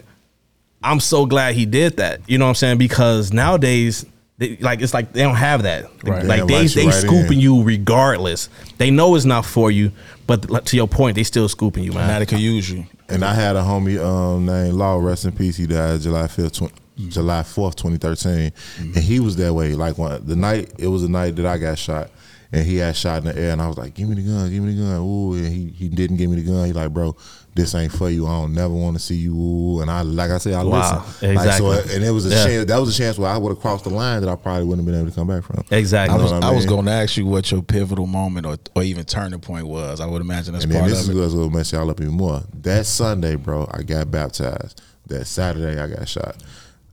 [0.82, 2.22] I'm so glad he did that.
[2.28, 2.78] You know what I'm saying?
[2.78, 4.06] Because nowadays,
[4.38, 5.86] they, like it's like they don't have that.
[6.04, 6.24] Right.
[6.24, 7.40] Like They they they right scooping in.
[7.40, 8.50] you regardless.
[8.78, 9.92] They know it's not for you,
[10.28, 12.08] but like, to your point, they still scooping you, man.
[12.08, 12.86] Now they could use you.
[13.10, 15.58] And I had a homie um, named Law, rest in peace.
[15.58, 16.74] He died July fifth, tw-
[17.10, 19.74] July fourth, twenty thirteen, and he was that way.
[19.74, 22.10] Like when the night it was the night that I got shot,
[22.56, 24.50] and he had shot in the air, and I was like, "Give me the gun,
[24.50, 26.66] give me the gun." Ooh, and he he didn't give me the gun.
[26.66, 27.16] He like, "Bro,
[27.54, 28.26] this ain't for you.
[28.28, 31.04] I don't never want to see you." Ooh, and I like I said, I Wow,
[31.06, 31.36] listened.
[31.36, 31.96] Like, so, exactly.
[31.96, 32.46] and it was a Yeah.
[32.46, 32.66] chance.
[32.68, 34.86] That was a chance where I would have crossed the line that I probably wouldn't
[34.88, 35.64] have been able to come back from.
[35.72, 36.18] Exactly.
[36.18, 38.84] I was, I I, was going to ask you what your pivotal moment or, or
[38.84, 40.00] even turning point was.
[40.00, 41.20] I would imagine that's And then part this is of it.
[41.20, 42.42] what's gonna mess y'all up even more.
[42.62, 44.82] That Sunday, bro, I got baptized.
[45.08, 46.38] That Saturday, I got shot.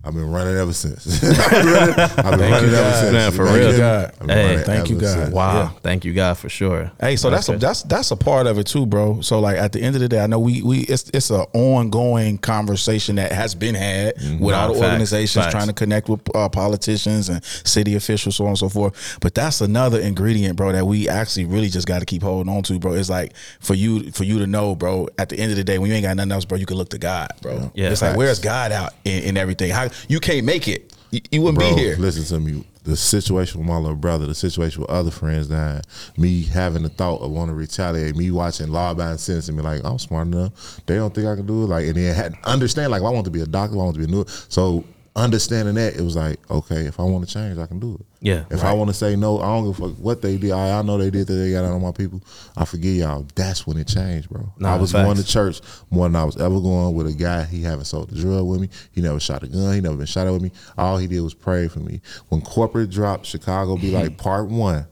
[0.04, 1.22] I've been running ever since.
[1.24, 3.00] I've been running, I've been running ever God.
[3.00, 3.12] since.
[3.12, 3.72] Man, for Thank real.
[3.72, 4.14] you, God.
[4.26, 5.14] Hey, thank you, God.
[5.18, 5.30] since.
[5.32, 5.54] Wow.
[5.54, 5.68] Yeah.
[5.80, 6.90] Thank you, God, for sure.
[7.00, 9.20] Hey, so that's, a, that's that's a part of it too, bro.
[9.20, 11.44] So like at the end of the day, I know we we it's it's an
[11.52, 15.54] ongoing conversation that has been had with Nah, all the facts, organizations facts.
[15.54, 19.18] trying to connect with uh, politicians and city officials, so on and so forth.
[19.20, 22.64] But that's another ingredient, bro, that we actually really just got to keep holding on
[22.64, 22.94] to, bro.
[22.94, 25.08] It's like for you for you to know, bro.
[25.16, 26.76] At the end of the day, when you ain't got nothing else, bro, you can
[26.76, 27.70] look to God, bro.
[27.74, 29.70] Yeah, it's like where's God out in, in everything?
[29.70, 30.94] How you can't make it?
[31.10, 31.96] You, you wouldn't Bro, be here.
[31.96, 32.64] listen to me.
[32.84, 35.82] The situation with my little brother, the situation with other friends dying,
[36.16, 39.62] me having the thought of want to retaliate, me watching law abiding citizens and be
[39.62, 40.80] like, I'm smart enough.
[40.86, 41.66] They don't think I can do it.
[41.66, 44.00] Like, and then had, understand, like, I want to be a doctor, I want to
[44.00, 44.24] be a new.
[44.48, 47.94] So understanding that, it was like, okay, if I want to change, I can do
[48.00, 48.06] it.
[48.20, 50.52] Yeah, If I want to say no, I don't give a fuck what they did.
[50.52, 51.32] I, I know they did that.
[51.32, 52.22] They got out on my people.
[52.56, 53.26] I forgive y'all.
[53.34, 54.52] That's when it changed, bro.
[54.58, 55.04] Nah, I was facts.
[55.04, 57.44] going to church more than I was ever going with a guy.
[57.44, 58.68] He haven't sold a drug with me.
[58.92, 59.74] He never shot a gun.
[59.74, 60.52] He never been shot at with me.
[60.78, 62.00] All he did was pray for me.
[62.28, 64.86] When corporate dropped, Chicago be like part one.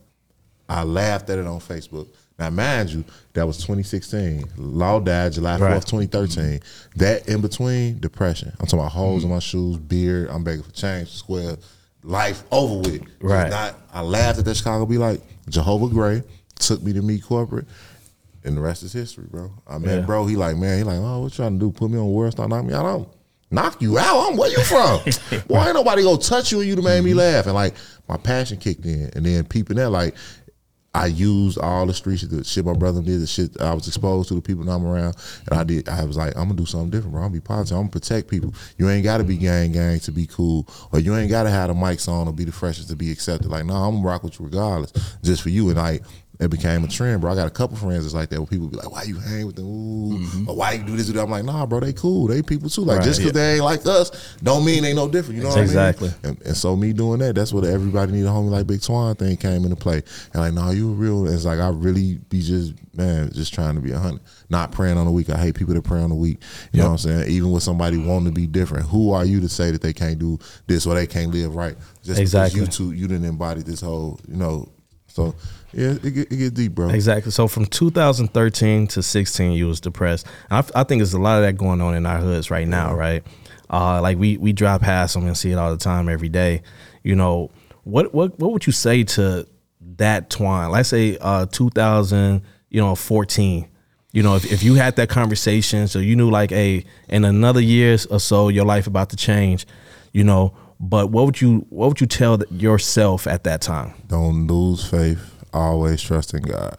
[0.67, 2.09] I laughed at it on Facebook.
[2.41, 4.45] Now, mind you, that was 2016.
[4.57, 5.85] Law died July 4th, Right.
[5.85, 6.59] 2013.
[6.95, 8.51] That in between, depression.
[8.59, 9.35] I'm talking about holes in mm-hmm.
[9.35, 10.27] my shoes, beard.
[10.31, 11.57] I'm begging for change, square.
[12.01, 13.03] Life over with.
[13.21, 13.51] Right.
[13.51, 16.23] Not, I laughed at that Chicago be like, Jehovah Gray
[16.57, 17.67] took me to meet corporate.
[18.43, 19.51] And the rest is history, bro.
[19.67, 20.05] I met Yeah.
[20.07, 20.25] bro.
[20.25, 21.71] He like, man, he like, oh, what you trying to do?
[21.71, 22.87] Put me on world star, knock me out.
[22.87, 23.05] I'm
[23.51, 24.29] knock you out.
[24.29, 25.01] I'm where you from?
[25.47, 27.45] Boy, ain't nobody gonna touch you and you to make me laugh.
[27.45, 27.75] And like
[28.07, 29.11] my passion kicked in.
[29.15, 30.15] And then peeping that, like,
[30.93, 34.27] I used all the streets, the shit my brother did, the shit I was exposed
[34.27, 35.15] to, the people that I'm around,
[35.49, 35.87] and I did.
[35.87, 37.21] I was like, I'm gonna do something different, bro.
[37.21, 37.77] I'm gonna be positive.
[37.77, 38.53] I'm gonna protect people.
[38.77, 41.73] You ain't gotta be gang gang to be cool, or you ain't gotta have the
[41.73, 43.49] mics on or be the freshest to be accepted.
[43.49, 44.91] Like, no, I'm gonna rock with you regardless,
[45.23, 45.69] just for you.
[45.69, 46.03] And like,
[46.41, 47.31] it became a trend, bro.
[47.31, 49.45] I got a couple friends that's like that where people be like, Why you hang
[49.45, 49.65] with them?
[49.65, 50.47] Mm-hmm.
[50.47, 51.21] Ooh, or why you do this or that?
[51.21, 52.27] I'm like, nah, bro, they cool.
[52.27, 52.81] They people too.
[52.81, 55.37] Like Right, just because they ain't like us, don't mean they no different.
[55.37, 56.09] You know what Exactly.
[56.09, 56.37] I mean?
[56.37, 59.17] And, and so me doing that, that's what everybody need a homie like Big Twan
[59.17, 60.01] thing came into play.
[60.33, 61.27] And like, nah, you a real.
[61.27, 64.97] It's like I really be just man, just trying to be a hundred, not praying
[64.97, 65.29] on the week.
[65.29, 66.39] I hate people that pray on the week.
[66.71, 67.29] You know what I'm saying?
[67.29, 70.19] Even with somebody wanting to be different, who are you to say that they can't
[70.19, 71.75] do this or they can't live right?
[72.03, 72.59] Just Exactly.
[72.61, 74.67] because you two, you didn't embody this whole, you know.
[75.13, 75.35] So
[75.73, 76.89] yeah, it get, it get deep, bro.
[76.89, 77.31] Exactly.
[77.31, 80.25] So from 2013 to 16, you was depressed.
[80.49, 82.93] I, I think there's a lot of that going on in our hoods right now,
[82.93, 83.23] right?
[83.69, 86.61] Uh, like we we drive past them and see it all the time, every day.
[87.03, 87.51] You know,
[87.83, 89.47] what what what would you say to
[89.97, 90.71] that Twan?
[90.71, 93.67] Let's say uh, 2000, you know, 14.
[94.13, 97.61] You know, if, if you had that conversation, so you knew like, hey, in another
[97.61, 99.65] years or so, your life about to change.
[100.11, 103.93] You know, but what would you what would you tell yourself at that time?
[104.07, 105.19] Don't lose faith.
[105.53, 106.77] Always trust in God.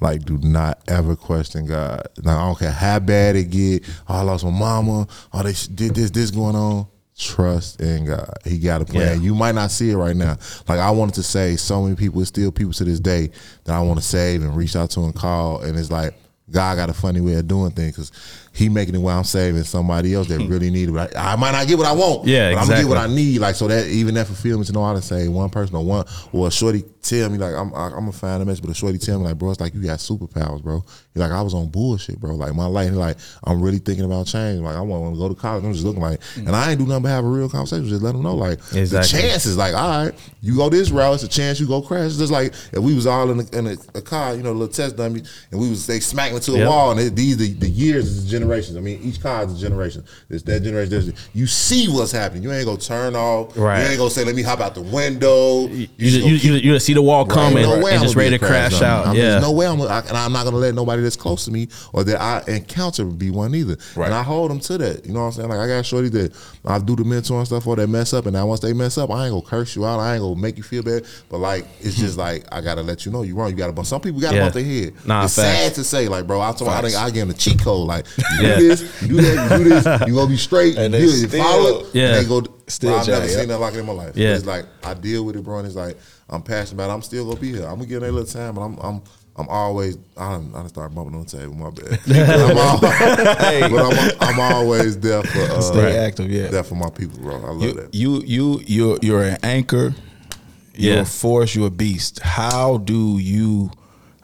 [0.00, 2.08] Like, do not ever question God.
[2.22, 3.84] Now, I don't care how bad it get.
[4.08, 5.06] Oh, I lost my mama.
[5.32, 6.86] Oh, they did this, this going on.
[7.16, 8.34] Trust in God.
[8.44, 9.20] He got a plan.
[9.20, 9.26] Yeah.
[9.26, 10.36] You might not see it right now.
[10.68, 13.30] Like I wanted to say, so many people, it's still people to this day
[13.64, 15.62] that I want to save and reach out to and call.
[15.62, 16.14] And it's like
[16.50, 19.64] God got a funny way of doing things because He making it while I'm saving
[19.64, 20.96] somebody else that really need it.
[21.16, 22.26] I, I might not get what I want.
[22.26, 23.40] Yeah, but I'm gonna get what I need.
[23.40, 26.06] Like so that even that fulfillment to know how to say one person or one
[26.32, 28.74] or a shorty tell me like I'm I, I'm a fan of mess, but a
[28.74, 30.84] shorty tell me like bro, it's like you got superpowers, bro.
[31.12, 32.34] He's like I was on bullshit, bro.
[32.34, 34.60] Like my life, like I'm really thinking about change.
[34.60, 35.64] Like I want to go to college.
[35.64, 36.46] I'm just looking like, mm.
[36.46, 37.88] and I ain't do nothing but have a real conversation.
[37.88, 39.20] Just let them know like Exactly.
[39.20, 39.56] the chances.
[39.56, 42.06] Like all right, you go this route, it's a chance you go crash.
[42.06, 44.52] It's just like if we was all in a, in a, a car, you know,
[44.52, 46.68] little test dummy, and we was they smacking into a Yep.
[46.68, 48.76] wall, and it, these the, the years is the generations.
[48.76, 50.04] I mean, each car is a generation.
[50.28, 50.90] It's that generation.
[50.90, 52.42] This, you see what's happening.
[52.42, 53.56] You ain't gonna turn off.
[53.56, 53.82] Right.
[53.82, 56.38] You ain't gonna say, "Let me hop out the window." You, just you, gonna you,
[56.38, 58.48] keep- you, see the wall coming Ain't no way and I'm just ready to a
[58.48, 59.06] crash out.
[59.06, 59.30] I mean, yeah.
[59.30, 61.68] There's no way I'm, I, and I'm not gonna let nobody that's close to me
[61.92, 63.76] or that I encounter be one either.
[63.96, 64.06] Right.
[64.06, 65.06] And I hold them to that.
[65.06, 65.48] You know what I'm saying?
[65.48, 68.26] Like I got shorty that I do the mentor and stuff for that mess up,
[68.26, 70.00] and now once they mess up, I ain't gonna curse you out.
[70.00, 71.06] I ain't gonna make you feel bad.
[71.28, 73.50] But like it's just like I gotta let you know you wrong.
[73.50, 73.86] You gotta bump.
[73.86, 74.42] Some people gotta Yeah.
[74.42, 74.94] bump their head.
[75.06, 75.58] Nah, it's facts.
[75.58, 76.40] sad to say, like bro.
[76.40, 76.84] I told I.
[76.84, 77.86] I give them the cheat code.
[77.86, 78.58] Like you Yeah.
[78.58, 79.84] do this, you do that, you do this.
[80.08, 80.76] You gonna be straight.
[80.78, 81.94] And you they do it, you still- follow it.
[81.94, 82.14] Yeah.
[82.16, 82.42] And they go.
[82.66, 84.16] Still Bro, I've never seen nothing like it in my life.
[84.16, 84.34] Yeah.
[84.36, 85.58] It's like I deal with it, bro.
[85.58, 85.98] And it's like
[86.30, 86.90] I'm passionate about.
[86.90, 86.94] it.
[86.94, 87.64] I'm still gonna be here.
[87.66, 89.02] I'm gonna give it a little time, but I'm I'm
[89.36, 91.54] I'm always I don't I done start bumping on the table.
[91.54, 92.00] My bad.
[92.50, 96.46] I'm all- but I'm, I'm always there for uh, Stay active, yeah.
[96.48, 97.34] There for my people, bro.
[97.36, 97.94] I love you, that.
[97.94, 99.94] you you you're you're an anchor.
[100.74, 101.00] You're Yeah.
[101.02, 101.54] a force.
[101.54, 102.20] You're a beast.
[102.20, 103.70] How do you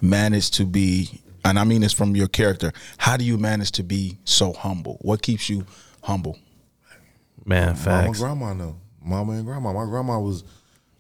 [0.01, 1.21] manage to be?
[1.45, 2.73] And I mean this from your character.
[2.99, 4.99] How do you manage to be so humble?
[5.01, 5.67] What keeps you
[6.03, 6.39] humble?
[7.45, 8.21] Man, Mama, facts.
[8.21, 8.77] grandma know.
[9.03, 9.73] Mama and grandma.
[9.73, 10.45] My grandma was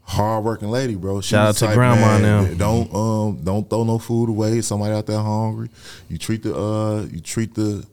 [0.02, 1.20] hardworking lady, bro.
[1.20, 2.54] She Shout was out to the type, grandma man, now.
[2.54, 4.60] Don't um don't throw no food away.
[4.60, 5.68] Somebody out there hungry.
[6.08, 7.84] You treat the uh you treat the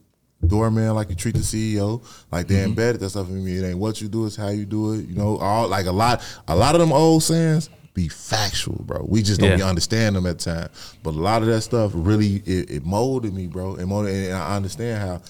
[0.46, 2.04] doorman like you treat the CEO.
[2.32, 3.58] Like they embedded that stuff in me.
[3.58, 5.08] It ain't what you do, it's how you do it.
[5.08, 9.04] You know, all like a lot a lot of them old sayings be factual, bro.
[9.10, 9.56] We just don't Yeah.
[9.58, 10.70] be understand them at the time.
[11.02, 13.74] But a lot of that stuff really it, it molded me, bro.
[13.76, 15.22] It molded and I understand how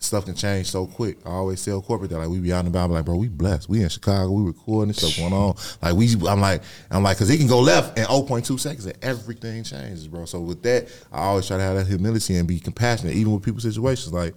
[0.00, 1.16] stuff can change so quick.
[1.24, 3.70] I always tell corporate that like we be out and about, like, bro, we blessed.
[3.70, 5.56] We in Chicago, we recording this stuff going on.
[5.80, 8.96] Like we, I'm like, I'm like, cause it can go left in 0.2 seconds and
[9.02, 10.26] everything changes, bro.
[10.26, 13.42] So with that, I always try to have that humility and be compassionate, even with
[13.42, 14.12] people's situations.
[14.12, 14.34] Like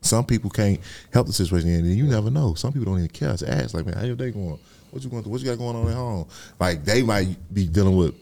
[0.00, 0.80] some people can't
[1.12, 2.54] help the situation, and you never know.
[2.54, 3.30] Some people don't even care.
[3.30, 4.58] It's ask like, man, how your day going?
[4.94, 5.32] What you going through?
[5.32, 6.28] What you got going on at home?
[6.60, 8.14] Like they might be dealing with.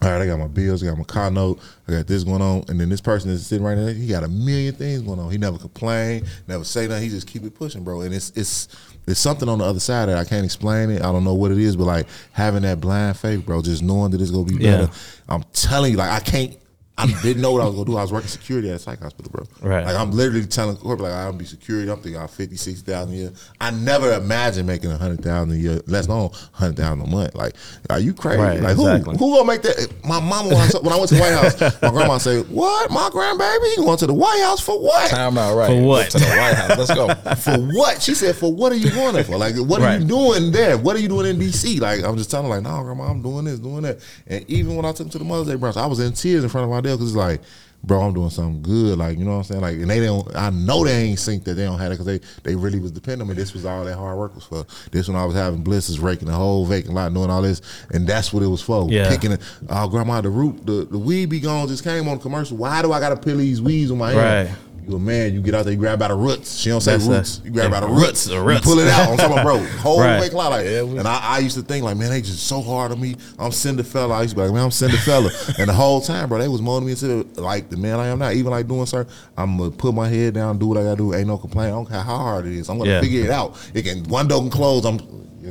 [0.00, 2.40] All right, I got my bills, I got my car note, I got this going
[2.40, 3.92] on, and then this person is sitting right there.
[3.92, 5.30] He got a million things going on.
[5.30, 7.02] He never complain, never say nothing.
[7.02, 8.00] He just keep it pushing, bro.
[8.00, 8.68] And it's it's
[9.06, 11.02] it's something on the other side that I can't explain it.
[11.02, 14.10] I don't know what it is, but like having that blind faith, bro, just knowing
[14.12, 14.84] that it's gonna be better.
[14.84, 14.98] Yeah.
[15.28, 16.56] I'm telling you, like I can't.
[16.98, 17.96] I didn't know what I was gonna do.
[17.96, 19.46] I was working security at a psych hospital, bro.
[19.62, 19.84] Right.
[19.86, 21.88] Like I'm literally telling corporate, like I'm gonna be security.
[21.90, 23.32] I'm thinking I'm 50, 60,000 a year.
[23.60, 27.36] I never imagined making a hundred thousand a year, less known hundred thousand a month.
[27.36, 27.54] Like,
[27.88, 28.40] are you crazy?
[28.40, 29.16] Right, like exactly.
[29.16, 29.94] who who gonna make that?
[30.04, 33.76] My mama when I, went to the White House, my grandma said, "What, my grandbaby?
[33.76, 35.08] You going to the White House for what?
[35.10, 35.68] Time out, right?
[35.68, 36.10] For what?
[36.10, 36.78] To the White House.
[36.78, 37.14] Let's go.
[37.36, 39.36] For what?" She said, "For what are you going there for?
[39.36, 40.00] Like, what are Right.
[40.00, 40.76] you doing there?
[40.76, 43.22] What are you doing in D.C.?" Like, I'm just telling her, like, "No, grandma, I'm
[43.22, 45.76] doing this, doing that." And even when I took them to the Mother's Day brunch,
[45.76, 47.40] I was in tears in front of my dad because it's like.
[47.84, 49.60] Bro, I'm doing something good, like you know what I'm saying.
[49.60, 50.34] Like, and they don't.
[50.34, 52.90] I know they ain't think that they don't have it because they they really was
[52.90, 53.34] depending on me.
[53.34, 54.66] This was all that hard work was for.
[54.90, 58.04] This when I was having blisters, raking the whole vacant lot, doing all this, and
[58.04, 58.90] that's what it was for.
[58.90, 59.08] Yeah.
[59.08, 59.40] Picking it.
[59.68, 62.56] Oh, grandma, the root, the the weed be gone just came on commercial.
[62.56, 64.48] Why do I got to peel these weeds on my hand?
[64.48, 64.58] Right.
[64.88, 66.56] You You a man, you get out there, you grab by the roots.
[66.56, 67.38] She don't say That's roots.
[67.38, 67.44] that.
[67.44, 68.66] You grab by Yeah, the roots, roots.
[68.66, 69.10] You pull it out.
[69.10, 70.18] I'm talking about, bro, whole Right.
[70.18, 70.48] way cloud.
[70.50, 73.14] Like, and I, I used to think, like, man, they just so hard on me.
[73.38, 74.12] I'm Cinderfella.
[74.12, 75.58] I used to be like, man, I'm Cinderfella.
[75.58, 78.18] and the whole time, bro, they was molding me into like the man I am
[78.18, 78.30] now.
[78.30, 81.14] Even like doing certain, I'm gonna put my head down, do what I gotta do.
[81.14, 81.68] Ain't no complaint.
[81.68, 82.70] I don't care how hard it is.
[82.70, 83.00] I'm gonna Yeah.
[83.02, 83.56] figure it out.
[83.74, 84.86] It can one door can close.
[84.86, 84.98] I'm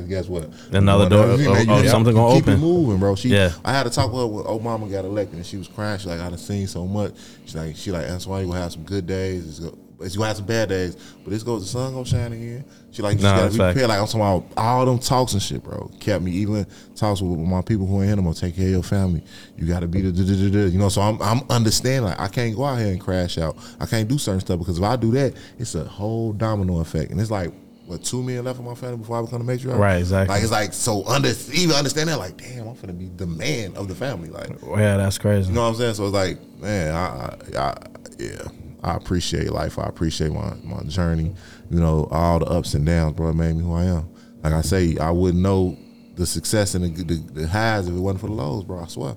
[0.08, 0.48] guess what?
[0.72, 2.60] Another door, oh, you oh, or- or something you gonna keep it open.
[2.60, 3.14] moving, bro.
[3.14, 3.52] She, Yeah.
[3.64, 5.98] I had to talk with her when Obama got elected, and she was crying.
[5.98, 7.14] She's like, I done seen so much.
[7.44, 9.46] She's like, she like, that's why you gonna have some good days.
[9.48, 12.32] It's go, it's gonna have some bad days, but this goes, the sun gonna shine
[12.32, 12.64] again.
[12.92, 13.74] She like, you Nah, gotta be fact.
[13.74, 13.88] prepared.
[13.88, 15.90] Like I'm talking about all them talks and shit, bro.
[15.98, 18.32] Kept me even talks with my people who ain't more.
[18.34, 19.24] Take care of your family.
[19.56, 20.66] You gotta be the, da, da, da.
[20.70, 20.88] you know.
[20.88, 22.04] So I'm, I'm understanding.
[22.04, 23.56] Like I can't go out here and crash out.
[23.80, 27.10] I can't do certain stuff because if I do that, it's a whole domino effect,
[27.10, 27.52] and it's like.
[27.88, 29.78] What two million left of my family before I become the matriarch?
[29.78, 30.34] Right, exactly.
[30.34, 33.74] Like it's like so under even understand that like damn I'm gonna be the man
[33.76, 35.48] of the family like Yeah, that's crazy.
[35.48, 37.86] you know what I'm saying so it's like man I, I, I
[38.18, 38.42] yeah
[38.82, 41.34] I appreciate life I appreciate my my journey
[41.70, 44.06] you know all the ups and downs bro made me who I am
[44.42, 45.78] like I say I wouldn't know
[46.14, 48.86] the success and the, the, the highs if it wasn't for the lows bro I
[48.86, 49.14] swear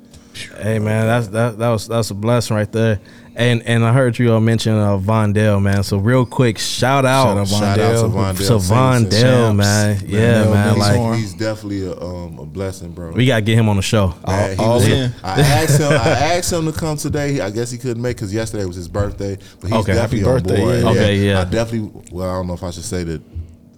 [0.58, 3.00] Hey man, that's that that was that's a blessing right there.
[3.36, 5.84] And and I heard you all mention uh, Vondell, man.
[5.84, 8.34] So real quick, shout out, Shout shout out to Vondell.
[8.34, 9.58] Vondell to Saints and Vondell, champs.
[9.58, 10.02] man.
[10.06, 10.76] Yeah, Vondell man.
[10.76, 11.10] Mixhorn.
[11.12, 14.14] Like he's definitely a um a blessing bro we gotta get him on the show.
[14.28, 15.14] Man, he all was- in.
[15.24, 15.92] I asked him.
[15.92, 17.40] I asked him to come today.
[17.42, 19.38] I guess he couldn't make because yesterday was his birthday.
[19.60, 19.94] But he's Okay.
[19.94, 20.80] definitely Happy on birthday, board.
[20.82, 20.90] yeah.
[20.90, 21.42] Okay, yeah.
[21.42, 22.02] I definitely.
[22.12, 23.22] Well, I don't know if I should say that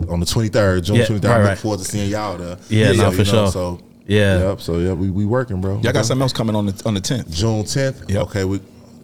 [0.10, 1.30] on the twenty third, June Yeah, twenty third.
[1.30, 1.50] right, I right.
[1.52, 2.58] look forward to seeing y'all there.
[2.70, 3.48] Yeah, no, So, for you sure.
[3.52, 4.50] So Yeah.
[4.50, 4.62] yep.
[4.62, 5.80] So yeah, we we working, bro.
[5.82, 7.32] Y'all got something else coming on the on the tenth.
[7.32, 8.10] June tenth.
[8.10, 8.24] Yep.
[8.28, 8.60] Okay, we.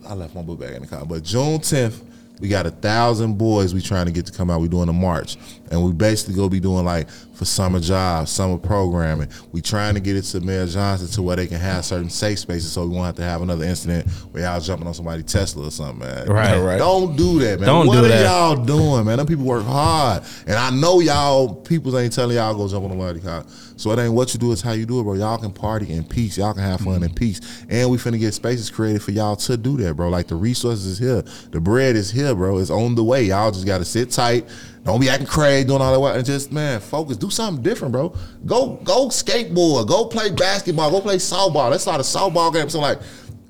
[0.07, 2.03] I left my book bag in the car, but June tenth.
[2.39, 4.61] We got a thousand boys we trying to get to come out.
[4.61, 5.35] We doing a march,
[5.71, 9.27] and we basically gonna be doing like for summer jobs, summer programming.
[9.51, 12.39] We trying to get it to Mayor Johnson to where they can have certain safe
[12.39, 15.67] spaces, so we won't have to have another incident where y'all jumping on somebody Tesla
[15.67, 16.27] or something, man.
[16.27, 16.57] Right.
[16.57, 16.77] Right.
[16.77, 17.67] Don't do that, man.
[17.67, 18.23] Don't what do are that.
[18.23, 19.17] y'all doing, man?
[19.17, 22.97] Them people work hard, and I know y'all people ain't telling y'all go jump on
[22.97, 23.43] nobody's car.
[23.79, 25.13] So it ain't what you do, it's how you do it, bro.
[25.13, 26.37] Y'all can party in peace.
[26.37, 29.55] Y'all can have fun in peace, and we finna get spaces created for y'all to
[29.55, 30.09] do that, bro.
[30.09, 31.21] Like the resources is here,
[31.51, 32.57] the bread is here, bro.
[32.57, 33.23] It's on the way.
[33.23, 34.49] Y'all just gotta sit tight.
[34.83, 37.15] Don't be acting crazy, doing all that, work, and just man, focus.
[37.15, 38.13] Do something different, bro.
[38.45, 39.87] Go, go skateboard.
[39.87, 40.91] Go play basketball.
[40.91, 41.69] Go play softball.
[41.69, 42.67] Let's start a softball game.
[42.69, 42.99] So like,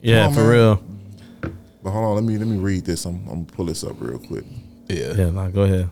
[0.01, 0.49] Yeah, come on, for man.
[0.49, 0.83] real.
[1.81, 3.05] But hold on, let me let me read this.
[3.05, 4.43] I'm, I'm gonna pull this up real quick.
[4.89, 5.13] Yeah.
[5.13, 5.89] Yeah, nah, go ahead.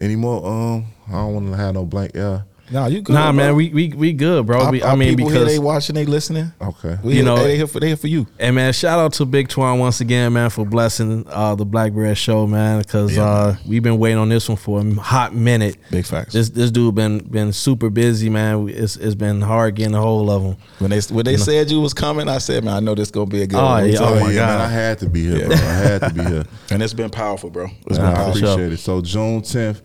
[0.00, 0.44] Any more?
[0.44, 2.44] Um, I don't want to have no blank air.
[2.70, 3.12] Nah, you good?
[3.12, 4.60] Nah, man, we we we good, bro.
[4.62, 6.52] Our- we, our I mean, people here, because they watching, they listening.
[6.60, 6.96] Okay.
[7.02, 8.26] We You here, know- they here for they here for you.
[8.40, 11.92] And man, shout out to Big Twan once again, man, for blessing uh, the Black
[11.92, 15.76] Bread Show, man, because uh, we've been waiting on this one for a hot minute.
[15.90, 16.32] Big facts.
[16.32, 18.68] This this dude been been super busy, man.
[18.68, 20.56] It's it's been hard getting a hold of him.
[20.80, 23.26] When they when they said you was coming, I said, man, I know this gonna
[23.26, 23.88] be a good Oh, one.
[23.90, 23.98] Yeah.
[23.98, 24.58] talking Oh, my yeah, that.
[24.58, 25.56] man, I had to be here, bro.
[25.56, 26.44] I had to be here.
[26.72, 27.66] And it's been powerful, bro.
[27.86, 28.40] It's Man, been I powerful.
[28.40, 28.48] sure.
[28.54, 28.78] appreciate it.
[28.78, 29.82] So June 10th,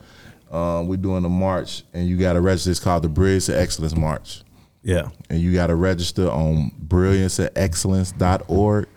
[0.51, 2.71] um, we're doing a march, and you got to register.
[2.71, 4.41] It's called the Brilliance of Excellence March,
[4.83, 5.09] Yeah.
[5.29, 8.87] and you got to register on brillianceofexcellence.org.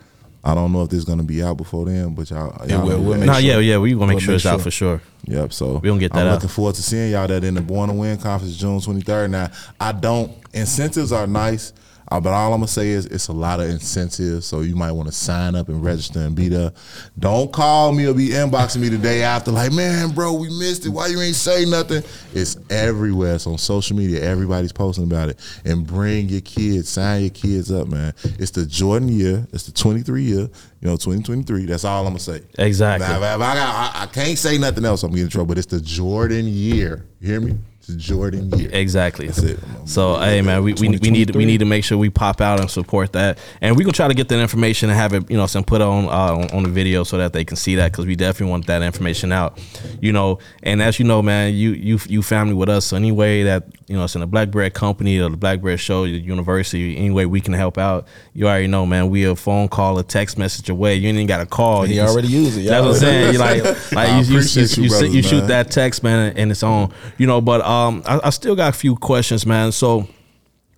[0.43, 2.85] I don't know if this is gonna be out before then, but y'all, y'all.
[2.85, 3.41] We'll make Nah, sure.
[3.41, 3.77] yeah, yeah.
[3.79, 5.01] We gonna make We'll sure make it's out for sure.
[5.23, 5.51] Yep.
[5.53, 6.33] So We gonna get that I'm out.
[6.35, 9.31] looking forward to seeing y'all that in the Born to Win conference June 23rd.
[9.31, 9.49] Now,
[9.79, 11.73] I don't incentives are nice,
[12.09, 14.45] uh, but all I'm gonna say is it's a lot of incentives.
[14.45, 16.71] So you might want to sign up and register and be there.
[17.17, 20.85] Don't call me or be inboxing me the day after, like, man, bro, we missed
[20.85, 20.89] it.
[20.89, 22.03] Why you ain't say nothing?
[22.33, 23.35] It's everywhere.
[23.35, 24.21] It's on social media.
[24.21, 25.39] Everybody's posting about it.
[25.65, 28.13] And bring your kids, sign your kids up, man.
[28.23, 29.47] It's the Jordan year.
[29.51, 30.49] It's the 23 year.
[30.81, 31.65] You know, 2023.
[31.65, 32.41] That's all I'm gonna say.
[32.59, 33.07] Exactly.
[33.07, 35.01] Now, I, got, I, I can't say nothing else.
[35.01, 35.47] I'm getting in trouble.
[35.47, 37.05] But it's the Jordan year.
[37.19, 37.57] You hear me?
[37.87, 38.69] It's the Jordan year.
[38.71, 39.27] Exactly.
[39.27, 39.59] That's it.
[39.61, 42.09] I'm- I'm- So hey man, we, we, we need we need to make sure we
[42.09, 45.13] pop out and support that, and we gonna try to get that information and have
[45.13, 47.55] it you know some put on uh, on, on the video so that they can
[47.57, 49.59] see that because we definitely want that information out,
[50.01, 50.39] you know.
[50.63, 52.85] And as you know, man, you you you family with us.
[52.87, 55.61] So any way that you know it's in the Black Bread Company or the Black
[55.61, 59.09] Bread Show, the university, any way we can help out, you already know, man.
[59.11, 60.95] We a phone call, a text message away.
[60.95, 61.83] You ain't even got to call.
[61.83, 62.63] He You can- already used it.
[62.67, 63.33] That's what I'm saying.
[63.33, 66.49] You like, like you, you, you, you you, brothers, you shoot that text, man, and
[66.49, 66.91] it's on.
[67.19, 69.71] You know, but um, I, I still got a few questions, man.
[69.71, 70.07] So.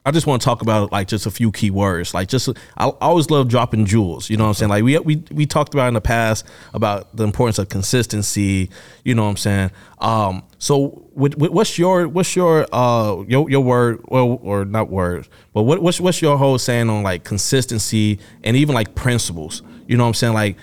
[0.05, 2.13] I just want to talk about like just a few key words.
[2.13, 4.29] Like just I always love dropping jewels.
[4.29, 4.69] You know what I'm saying?
[4.69, 8.69] Like we we we talked about in the past about the importance of consistency.
[9.03, 9.71] You know what I'm saying?
[9.99, 14.89] Um, so what, what- what's your what's your uh your your word well or not
[14.89, 19.61] word, but what what's what's your whole saying on like consistency and even like principles?
[19.89, 20.33] You know what I'm saying?
[20.35, 20.55] Like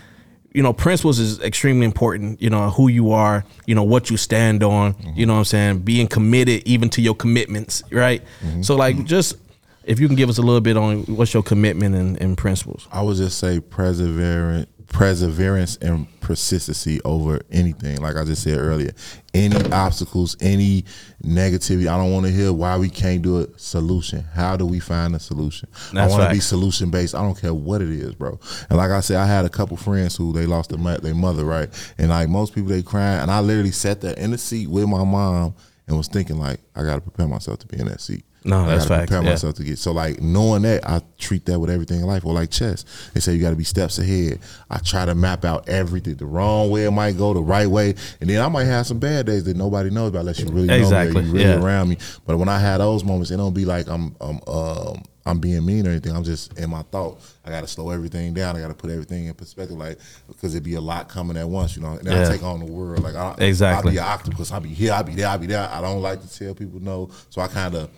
[0.55, 2.40] you know, principles is extremely important.
[2.40, 5.18] You know, who you are, you know, what you stand on, mm-hmm.
[5.18, 5.78] you know what I'm saying?
[5.80, 8.22] Being committed even to your commitments, right?
[8.40, 8.62] Mm-hmm.
[8.62, 9.05] So, like, mm-hmm.
[9.05, 9.36] just
[9.82, 12.88] if you can give us a little bit on what's your commitment and, and principles.
[12.90, 18.01] I would just say perseverant, perseverance and persistency over anything.
[18.01, 18.92] Like I just said earlier,
[19.34, 20.84] any obstacles, any
[21.24, 21.88] negativity.
[21.88, 23.61] I don't want to hear why we can't do it.
[23.61, 24.22] Solution.
[24.22, 25.68] How do we find a solution?
[25.92, 27.16] That's I want to be solution based.
[27.16, 28.38] I don't care what it is, bro.
[28.70, 31.45] And like I said, I had a couple friends who they lost their, their mother,
[31.45, 31.68] right?
[31.99, 33.20] And like most people, they crying.
[33.20, 35.57] And I literally sat there in the seat with my mom
[35.88, 38.24] and was thinking like, I got to prepare myself to be in that seat.
[38.45, 39.30] No, I that's gotta facts, Prepare yeah.
[39.30, 42.34] myself to get so like knowing that I treat that with everything in life or
[42.34, 42.84] like chess.
[43.14, 44.40] They say you got to be steps ahead.
[44.70, 47.95] I try to map out everything the wrong way it might go, the right way,
[48.20, 50.66] and then I might have some bad days that nobody knows about unless you really
[50.66, 51.62] know me you really yeah.
[51.62, 51.99] around me.
[52.26, 55.64] But when I had those moments, it don't be like I'm I'm um I'm being
[55.64, 56.14] mean or anything.
[56.14, 57.20] I'm just in my thought.
[57.45, 58.57] I got to slow everything down.
[58.57, 61.49] I got to put everything in perspective, like because it'd be a lot coming at
[61.49, 61.92] once, you know.
[61.92, 62.28] And then Yeah.
[62.28, 63.90] I take on the world, like I, Exactly.
[63.90, 64.53] I'll be an octopus.
[64.53, 64.92] I'll be here.
[64.92, 65.28] I'll be there.
[65.28, 65.66] I'll be there.
[65.72, 67.90] I don't like to tell people no, so I kind of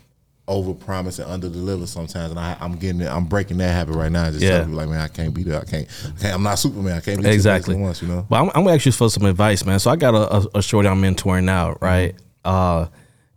[0.49, 3.09] over promise and under deliver sometimes, and I, I'm getting it.
[3.09, 4.24] I'm breaking that habit right now.
[4.24, 4.51] and Just Yeah.
[4.51, 5.61] telling people like, man, I can't be there.
[5.61, 5.88] I can't,
[6.22, 6.97] I am not Superman.
[6.97, 7.74] I can't be exactly.
[7.74, 8.01] once.
[8.01, 8.26] You know.
[8.28, 9.78] But I'm, I'm gonna ask you for some advice, man.
[9.80, 12.14] So I got a, a, a shorty I'm mentoring now, right?
[12.44, 12.86] Uh,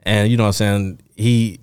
[0.03, 1.59] and you know what I'm saying he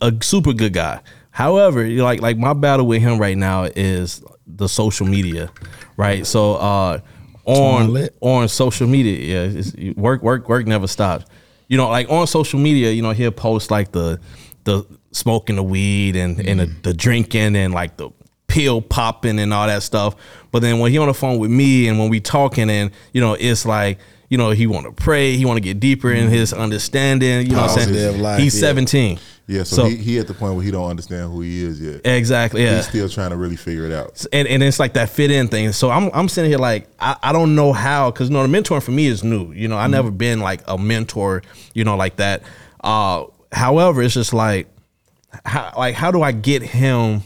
[0.00, 1.00] a super good guy.
[1.30, 5.50] However, you know, like like my battle with him right now is the social media,
[5.96, 6.26] right?
[6.26, 7.00] So uh,
[7.44, 11.26] on on social media, yeah, work work work never stops.
[11.68, 14.20] You know, like on social media, you know, he'll post like the
[14.66, 18.10] the smoking the weed and and the, the drinking and like the
[18.48, 20.14] pill popping and all that stuff.
[20.52, 23.20] But then when he on the phone with me and when we talking and you
[23.22, 23.98] know, it's like
[24.28, 27.46] you know he want to pray, he want to get deeper in his understanding.
[27.46, 28.20] You know what I'm saying?
[28.20, 28.68] life, He's yeah.
[28.68, 29.18] 17.
[29.48, 29.62] Yeah.
[29.62, 32.00] So, he, he at the point where he don't understand who he is yet.
[32.04, 32.64] Exactly.
[32.64, 32.76] Yeah.
[32.76, 34.26] He's still trying to really figure it out.
[34.32, 35.70] and, and it's like that fit in thing.
[35.70, 38.48] So I'm I'm sitting here like I, I don't know how because you know the
[38.48, 39.52] mentoring for me is new.
[39.52, 41.42] You know I never been like a mentor.
[41.74, 42.42] You know like that.
[42.82, 43.26] Uh,
[43.56, 44.68] however, it's just like
[45.44, 47.22] how like how do I get him?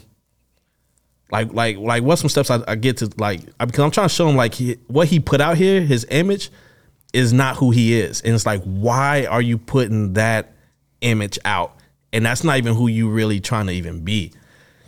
[1.31, 4.09] Like like like what some steps I, I get to like I- because I'm trying
[4.09, 6.51] to show him like he, what he put out here his image
[7.13, 8.21] is not who he is.
[8.23, 10.53] And it's like why are you putting that
[11.01, 11.77] image out?
[12.13, 14.33] And that's not even who you really trying to even be.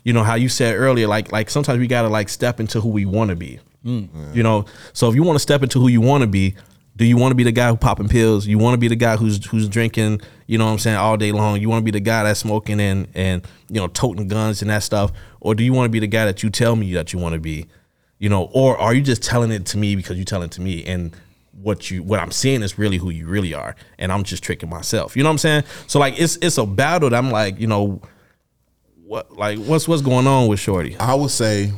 [0.05, 2.89] You know how you said earlier like like sometimes we gotta like step into who
[2.89, 4.35] we want to be mm.
[4.35, 6.57] you know so if you want to step into who you want to be
[6.97, 8.47] do you want to be the guy who popping pills?
[8.47, 11.17] You want to be the guy who's who's drinking you know what i'm saying all
[11.17, 11.61] day long?
[11.61, 14.71] You want to be the guy that's smoking and and you know toting guns and
[14.71, 15.13] that stuff?
[15.41, 17.35] Or do you want to be the guy that you tell me that you want
[17.35, 17.67] to be?
[18.19, 20.61] You know or are you just telling it to me because you telling it to
[20.61, 20.85] me?
[20.85, 21.17] And
[21.53, 24.69] what you what i'm seeing is really who you really are and i'm just tricking
[24.69, 25.17] myself.
[25.17, 25.65] You know what i'm saying?
[25.87, 28.01] So like it's it's a battle that i'm like you know
[29.13, 30.97] what like what's what's going on with shorty?
[30.99, 31.73] I would say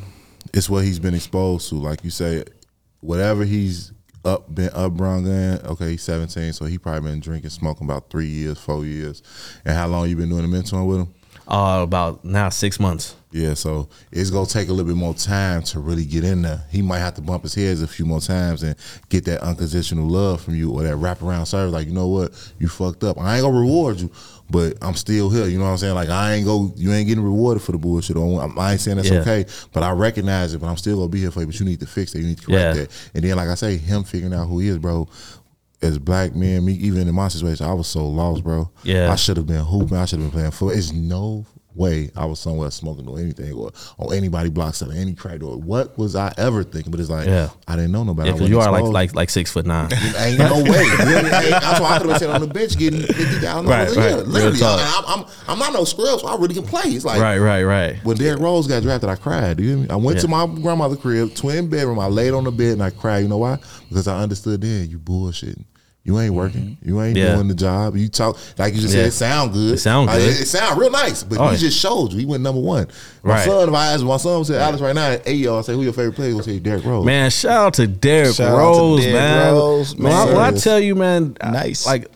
[0.53, 1.75] it's what he's been exposed to.
[1.75, 2.45] Like you say,
[3.01, 3.93] whatever he's
[4.25, 5.67] up been upbrung in.
[5.67, 9.23] Okay, he's 17, so he probably been drinking, smoking about three years, four years.
[9.65, 11.15] And how long you been doing the mentoring with him?
[11.49, 15.63] Uh about now six months Yeah, so it's gonna take a little bit more time
[15.65, 16.63] to really get in there.
[16.71, 18.77] He might have to bump his heads a few more times and
[19.09, 21.73] get that unconditional love from you or that wraparound service.
[21.73, 22.31] Like, you know what,
[22.61, 23.19] you fucked up.
[23.19, 24.11] I ain't gonna reward you,
[24.49, 25.47] but I'm still here.
[25.49, 25.95] You know what I'm saying?
[25.97, 26.73] Like, I ain't go.
[26.77, 28.17] You ain't getting rewarded for the bullshit.
[28.17, 29.21] I ain't saying that's Yeah.
[29.23, 30.61] okay, but I recognize it.
[30.61, 31.47] But I'm still gonna be here for you.
[31.47, 32.21] But you need to fix that.
[32.21, 32.83] You need to correct Yeah.
[32.85, 32.91] that.
[33.15, 35.09] And then, like I say, him figuring out who he is, bro.
[35.85, 38.71] As black men, me even in my situation, I was so lost, bro.
[38.83, 39.13] Yeah.
[39.13, 39.97] I should have been hooping.
[39.97, 40.77] I should have been playing football.
[40.79, 45.13] It's no way I was somewhere smoking or anything or on anybody block selling any
[45.13, 46.93] crack or what was I ever thinking?
[46.93, 47.49] But it's like Yeah.
[47.67, 48.31] I didn't know nobody.
[48.31, 50.85] yeah you are like like like six foot nine Ain't no way.
[51.05, 53.67] Really, ain't- that's why I could have been sitting on the bench getting fifty thousand
[53.69, 54.07] Right, dollars right.
[54.07, 54.23] a year.
[54.25, 54.61] Literally.
[54.63, 56.83] I, I'm, I'm I'm not no scrub, so I really can play.
[56.91, 59.59] It's like right right right when Derrick Rose got drafted, I cried.
[59.59, 59.85] You?
[59.91, 61.99] I went to my grandmother's crib, twin bedroom.
[61.99, 63.19] I laid on the bed and I cried.
[63.25, 63.59] You know why?
[63.89, 65.65] Because I understood then you bullshitting.
[66.07, 66.77] You ain't working.
[66.85, 67.27] You ain't Mm-hmm.
[67.27, 67.35] Yeah.
[67.37, 67.97] doing the job.
[67.97, 69.01] You talk like you just Yeah.
[69.05, 69.09] said.
[69.09, 69.75] It sound good.
[69.75, 70.29] It sound Like, good.
[70.35, 71.23] it, it sound real nice.
[71.23, 71.57] But Oh, he yeah.
[71.59, 72.19] just showed you.
[72.19, 72.89] He went number one.
[73.23, 73.45] My Right.
[73.47, 75.95] son, if I asked my son, said Alex right now, hey y'all say who your
[75.95, 76.29] favorite player?
[76.29, 77.07] He gonna say Derrick Rose.
[77.07, 79.53] Man, shout out to Derrick Shout out to Rose, Derrick man.
[79.55, 80.13] Rose, man.
[80.13, 80.35] I- man.
[80.37, 81.87] When I tell you, man, I- Nice.
[81.87, 82.11] like,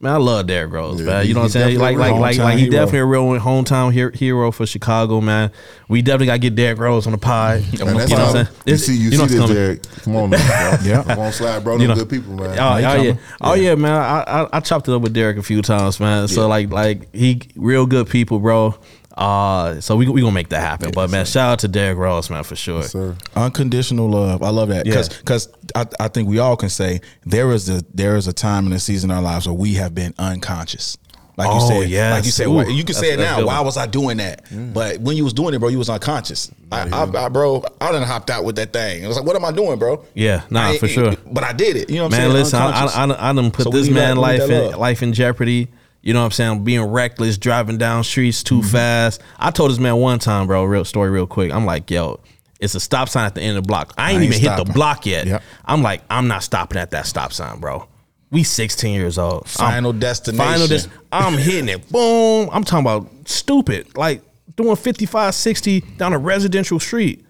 [0.00, 1.26] man, I love Derrick Rose, Yeah, man.
[1.26, 1.78] You know what I'm saying?
[1.78, 2.72] Like, definitely like, a like, like, he hero.
[2.72, 5.50] definitely a real hometown hero, hero for Chicago, man.
[5.88, 7.64] We definitely got to get Derrick Rose on the pod.
[7.72, 8.48] You know what I'm saying?
[8.66, 9.50] you see you, know see this.
[9.50, 9.82] Derrick.
[10.02, 10.78] Come on, man, bro.
[10.88, 11.02] Yeah.
[11.02, 11.76] Come on, slide, bro.
[11.78, 11.94] You know.
[11.94, 12.58] good people, man.
[12.58, 13.18] Oh, oh yeah, coming.
[13.40, 13.92] oh yeah, man.
[13.92, 16.28] I, I I chopped it up with Derrick a few times, man.
[16.28, 18.74] So like like he real good people, bro.
[19.18, 20.92] Uh, so we we gonna make that happen.
[20.92, 22.84] but man, shout out to Derrick Rose, man, for sure.
[22.84, 23.16] sir.
[23.34, 24.42] Unconditional love.
[24.44, 25.82] I love that because Yeah.
[26.00, 28.70] I, I think we all can say there is a there is a time in
[28.72, 30.96] the season in our lives where we have been unconscious.
[31.36, 32.12] Like you Oh, said, yes.
[32.14, 33.44] like you said, Ooh, you can say it now.
[33.46, 34.42] Why was I doing that?
[34.74, 36.50] But when you was doing it, bro, you was unconscious.
[36.72, 39.04] I, I, I, bro, I done hopped out with that thing.
[39.04, 40.04] It was like, what am I doing, bro?
[40.14, 41.14] Yeah, nah, I for sure.
[41.30, 41.90] But I did it.
[41.90, 42.32] You know what I'm Man, saying?
[42.32, 42.96] listen, I, Unconscious.
[42.96, 45.68] I, I, I done put So this man that- life in life in jeopardy.
[46.08, 46.64] You know what I'm saying?
[46.64, 48.68] Being reckless, driving down streets too Mm-hmm.
[48.68, 49.20] fast.
[49.38, 51.52] I told this man one time, bro, real story, real quick.
[51.52, 52.20] I'm like, yo,
[52.60, 53.92] It's a stop sign at the end of the block.
[53.98, 55.26] I ain't, ain't even hit the block yet.
[55.26, 55.42] Yep.
[55.66, 57.86] I'm like, I'm not stopping at that stop sign, bro.
[58.30, 59.42] We 16 years old.
[59.58, 60.44] I'm- Final destination.
[60.46, 61.86] Final des- I'm hitting it.
[61.90, 62.48] Boom.
[62.54, 63.94] I'm talking about stupid.
[63.94, 64.22] Like
[64.56, 67.22] doing 55, 60 down a residential street.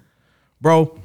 [0.61, 1.01] Bro,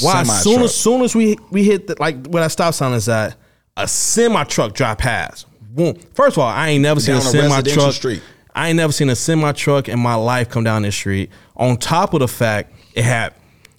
[0.00, 2.92] why as soon as soon as we we hit the, like where that stop sign
[2.94, 3.36] is at,
[3.76, 5.46] a semi truck drive past.
[5.74, 5.94] Boom.
[6.14, 7.92] First of all, I ain't never seen a semi truck.
[7.94, 8.22] street.
[8.54, 11.30] I ain't never seen a semi truck in my life come down this street.
[11.56, 13.34] On top of the fact it had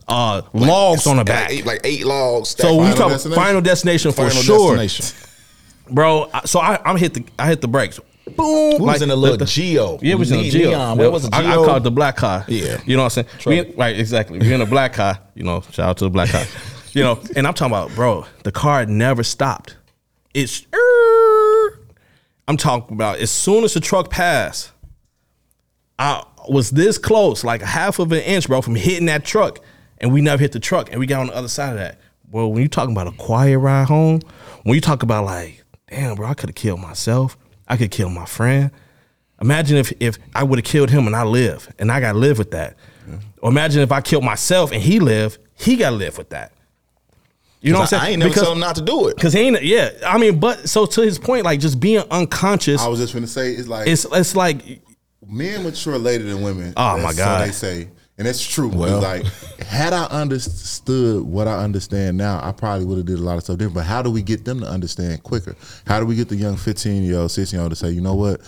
[0.08, 1.52] uh, logs on the back.
[1.52, 2.50] Eight, like eight logs.
[2.50, 3.32] so we talk destination?
[3.44, 5.30] final destination for Final sure, destination.
[5.90, 6.30] bro.
[6.46, 8.00] So I, I'm hit the I hit the brakes.
[8.38, 8.80] Boom.
[8.80, 10.00] We was in a little Geo.
[10.02, 10.70] Yeah, it was in a Geo.
[10.70, 10.98] neon.
[11.12, 11.66] Was a I, I Geo?
[11.66, 12.46] call it the black car.
[12.48, 12.80] Yeah.
[12.86, 13.66] You know what I'm saying?
[13.68, 14.40] We, right, exactly.
[14.40, 15.20] We're in a black car.
[15.36, 16.46] You know, shout out to the black car.
[16.94, 19.76] you know, and I'm talking about, bro, the car never stopped.
[20.34, 20.66] It's
[22.52, 24.74] I'm talking about as soon as the truck passed,
[25.98, 29.60] I was this close, like a half of an inch, bro, from hitting that truck.
[30.00, 30.92] And we never hit the truck.
[30.92, 32.00] And we got on the other side of that.
[32.26, 34.20] Bro, when you talking about a quiet ride home,
[34.64, 37.38] when you talk about like, damn, bro, I could have killed myself.
[37.70, 38.70] I could kill my friend.
[39.40, 42.18] Imagine if if I would have killed him and I live, and I got to
[42.18, 42.76] live with that.
[43.42, 46.52] Or imagine if I killed myself and he lived, he got to live with that.
[47.62, 48.02] You know what I'm saying?
[48.04, 49.18] I ain't never told him not to do it.
[49.18, 49.92] Cause he ain't, yeah.
[50.06, 53.28] I mean, but so to his point, like just being unconscious, I was just gonna
[53.28, 54.82] say it's like it's it's like
[55.28, 56.74] men mature later than women.
[56.76, 57.40] Oh, my God.
[57.42, 58.68] So they say, and it's true.
[58.70, 59.00] Well.
[59.00, 59.26] Well, like
[59.62, 63.44] had I understood what I understand now, I probably would have did a lot of
[63.44, 63.76] stuff different.
[63.76, 65.56] But how do we get them to understand quicker?
[65.86, 68.02] How do we get the young fifteen year old, sixteen year old to say, you
[68.02, 68.42] know what,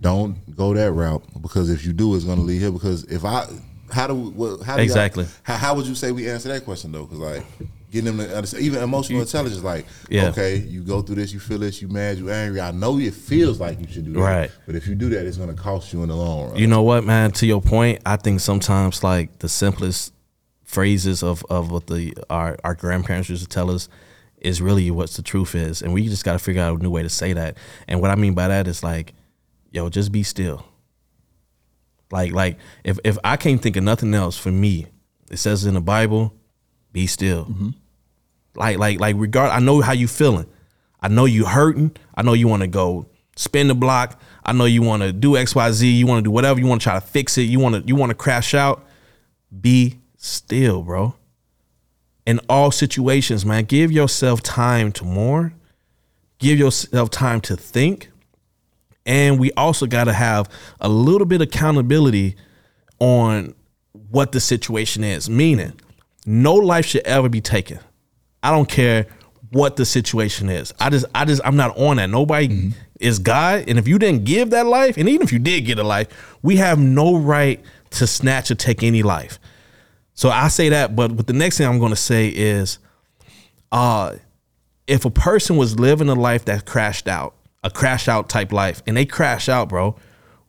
[0.00, 2.72] don't go that route because if you do, it's going to lead here.
[2.72, 3.46] Because if I,
[3.92, 5.26] how do we, what, how do y'all- Exactly.
[5.44, 7.04] how, how would you say we answer that question though?
[7.04, 7.44] Because like.
[7.90, 10.28] Getting them to understand, even emotional intelligence, like, Yeah.
[10.28, 12.60] okay, you go through this, you feel this, you mad, you angry.
[12.60, 14.50] I know it feels like you should do that, Right.
[14.66, 16.56] But if you do that, it's going to cost you in the long run.
[16.56, 17.30] You know what, man?
[17.32, 20.12] To your point, I think sometimes like the simplest
[20.64, 23.88] phrases of, of what the our, our grandparents used to tell us
[24.36, 25.80] is really what the truth is.
[25.80, 27.56] And we just gotta figure out a new way to say that.
[27.88, 29.14] And what I mean by that is like,
[29.72, 30.66] yo, just be still.
[32.10, 34.86] Like like if if I can't think of nothing else for me,
[35.30, 36.34] it says in the Bible,
[36.98, 37.44] be still.
[37.44, 37.68] Mm-hmm.
[38.56, 40.46] Like like like regard I know how you feeling.
[41.00, 41.96] I know you hurting.
[42.14, 44.20] I know you want to go spin the block.
[44.44, 45.96] I know you want to do XYZ.
[45.96, 46.58] You want to do whatever.
[46.58, 47.42] You want to try to fix it.
[47.42, 48.84] You want to you want to crash out.
[49.60, 51.14] Be still, bro.
[52.26, 55.54] In all situations, man, give yourself time to mourn.
[56.38, 58.10] Give yourself time to think.
[59.06, 62.36] And we also got to have a little bit of accountability
[62.98, 63.54] on
[64.10, 65.30] what the situation is.
[65.30, 65.72] Meaning,
[66.28, 67.78] no life should ever be taken.
[68.42, 69.06] I don't care
[69.50, 70.74] what the situation is.
[70.78, 72.10] I just, I just, I'm not on that.
[72.10, 75.62] Nobody is God, and if you didn't give that life, and even if you did
[75.62, 79.38] get a life, we have no right to snatch or take any life.
[80.12, 82.78] So I say that, but what the next thing I'm going to say is,
[83.72, 84.16] uh,
[84.86, 88.82] if a person was living a life that crashed out, a crash out type life,
[88.86, 89.96] and they crash out, bro,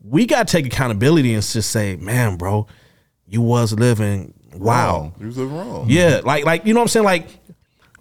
[0.04, 2.68] we got to take accountability and just say, man, bro,
[3.28, 5.14] you was living wow.
[5.20, 5.86] You was living wrong.
[5.90, 7.06] Yeah, like like you know what I'm saying?
[7.06, 7.28] Like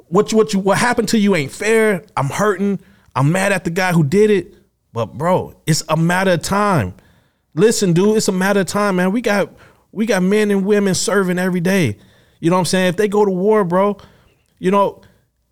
[0.09, 2.05] what you, what you what happened to you ain't fair.
[2.17, 2.79] I'm hurting.
[3.15, 4.55] I'm mad at the guy who did it.
[4.93, 6.95] But bro, it's a matter of time.
[7.55, 9.13] Listen, dude, it's a matter of time, man.
[9.13, 9.53] We got
[9.93, 11.99] we got men and women serving every day.
[12.41, 12.89] You know what I'm saying?
[12.89, 13.99] If they go to war, bro,
[14.59, 15.03] you know,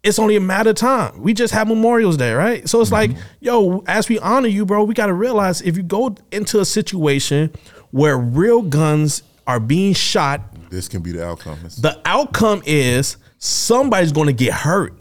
[0.02, 1.20] it's only a matter of time.
[1.20, 2.68] We just have Memorials Day, right?
[2.68, 3.20] So it's like, mm-hmm.
[3.40, 6.64] yo, as we honor you, bro, we got to realize if you go into a
[6.64, 7.50] situation
[7.90, 11.58] where real guns are being shot This can be the outcome.
[11.62, 14.94] The outcome is somebody's going to get hurt.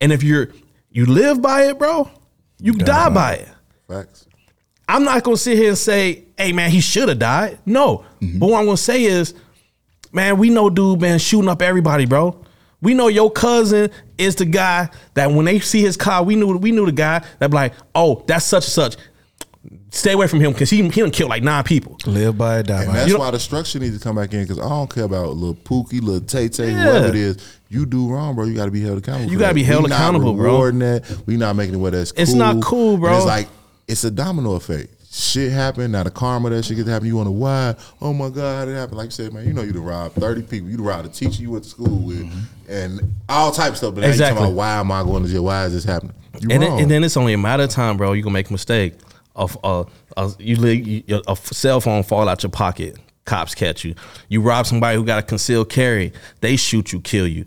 [0.00, 0.48] And if you're
[0.90, 2.08] you live by it bro
[2.58, 3.48] you die by it.
[3.88, 4.26] Facts.
[4.88, 7.58] i'm not going to sit here and say hey man he should have died.
[7.66, 8.04] No.
[8.20, 8.38] Mm-hmm.
[8.38, 9.34] But what i'm going to say is
[10.12, 12.40] man we know dude man shooting up everybody bro.
[12.80, 16.56] We know your cousin is the guy that when they see his car we knew
[16.58, 18.96] we knew the guy that be like oh that's such and such
[19.94, 22.66] stay away from him because he, he done killed like nine people Live by it,
[22.66, 22.96] die And by it.
[22.96, 25.28] that's You why the structure needs to come back in because I don't care about
[25.36, 26.82] little Pookie, little Tay Tay, Yeah.
[26.82, 27.58] whoever it is.
[27.70, 28.44] You do wrong, bro.
[28.44, 29.32] You got to be held accountable.
[29.32, 30.44] You gotta be held We not accountable, bro.
[30.52, 31.22] rewarding That.
[31.26, 32.22] We not making it where that's cool.
[32.22, 33.16] It's not cool, And bro.
[33.16, 33.48] it's like
[33.88, 34.90] it's a domino effect.
[35.12, 35.92] Shit happened.
[35.92, 37.06] Now the karma that shit gets to happen.
[37.06, 37.76] You wonder why?
[38.02, 38.96] Oh my god, how did it happen?
[38.96, 40.68] Like you said, man, you know you done robbed thirty people.
[40.68, 42.28] You done robbed a teacher you went to school with,
[42.68, 43.94] and all types of stuff.
[43.94, 44.12] But now Mm-hmm.
[44.12, 44.34] Exactly.
[44.34, 45.44] you talking about why am I going to jail?
[45.44, 46.14] Why is this happening?
[46.40, 46.80] You and then, wrong.
[46.80, 48.12] and then it's only a matter of time, bro.
[48.12, 48.94] You gonna make a mistake.
[49.36, 49.84] Of uh,
[50.16, 52.96] uh, you, you a cell phone fall out your pocket.
[53.24, 53.94] Cops catch you.
[54.28, 56.12] You rob somebody who got a concealed carry.
[56.40, 57.46] They shoot you, kill you.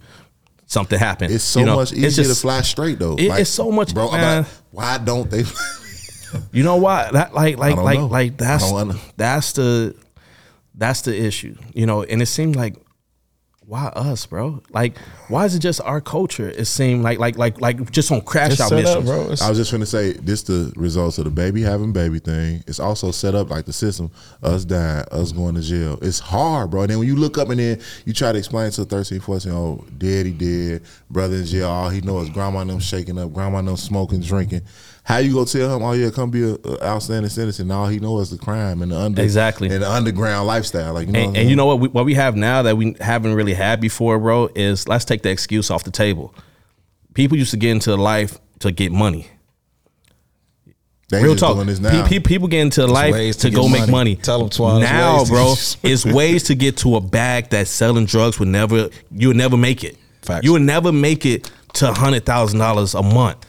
[0.66, 1.32] Something happened.
[1.34, 3.16] it's so You know, much it's easier just- to fly straight though.
[3.16, 4.12] It- it's so much- bro.
[4.12, 4.42] Man.
[4.44, 5.44] like, why don't they?
[6.52, 7.10] You know why?
[7.12, 8.08] That like like like know.
[8.08, 8.96] like that's I don't know.
[9.16, 9.96] that's the
[10.76, 11.56] that's the issue.
[11.74, 12.76] You know, and it seemed like
[13.68, 14.64] why us, bro?
[14.70, 14.98] Like,
[15.28, 16.48] why is it just our culture?
[16.50, 19.24] It seemed like like like like just on crash It's out set up, bro.
[19.24, 22.64] It's- I was just gonna say this the results of the baby having baby thing.
[22.66, 24.10] It's also set up like the system,
[24.42, 26.00] us dying, us going to jail.
[26.02, 26.84] It's hard, bro.
[26.84, 29.20] And then when you look up and then you try to explain to a 13,
[29.20, 32.80] 14 year old, daddy dead, brother in jail, all he knows is grandma and them
[32.80, 34.62] shaking up, grandma and them smoking, drinking.
[35.08, 37.72] How you gonna tell him, oh yeah, come be an a outstanding citizen?
[37.72, 39.70] All he knows is the crime and the under Exactly.
[39.70, 40.94] and the underground lifestyle.
[40.94, 41.80] Like you know, what I'm And, and you know what?
[41.80, 45.22] We, what we have now that we haven't really had before, bro, is let's take
[45.22, 46.36] the excuse off the table.
[47.14, 49.28] People used to get into life to get money.
[51.10, 51.56] They Real talk.
[51.56, 52.04] doing this now.
[52.06, 54.18] Pe- pe- people get into life ways to, to go get make money.
[54.18, 55.54] Tell them Twan, it's now, ways bro,
[55.90, 58.90] it's ways to get to a bag that selling drugs would never.
[59.12, 59.96] You would never make it.
[60.22, 60.44] Facts.
[60.44, 63.46] You would never make it to hundred thousand dollars a month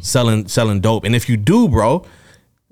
[0.00, 1.04] selling selling dope.
[1.04, 2.04] And if you do, bro,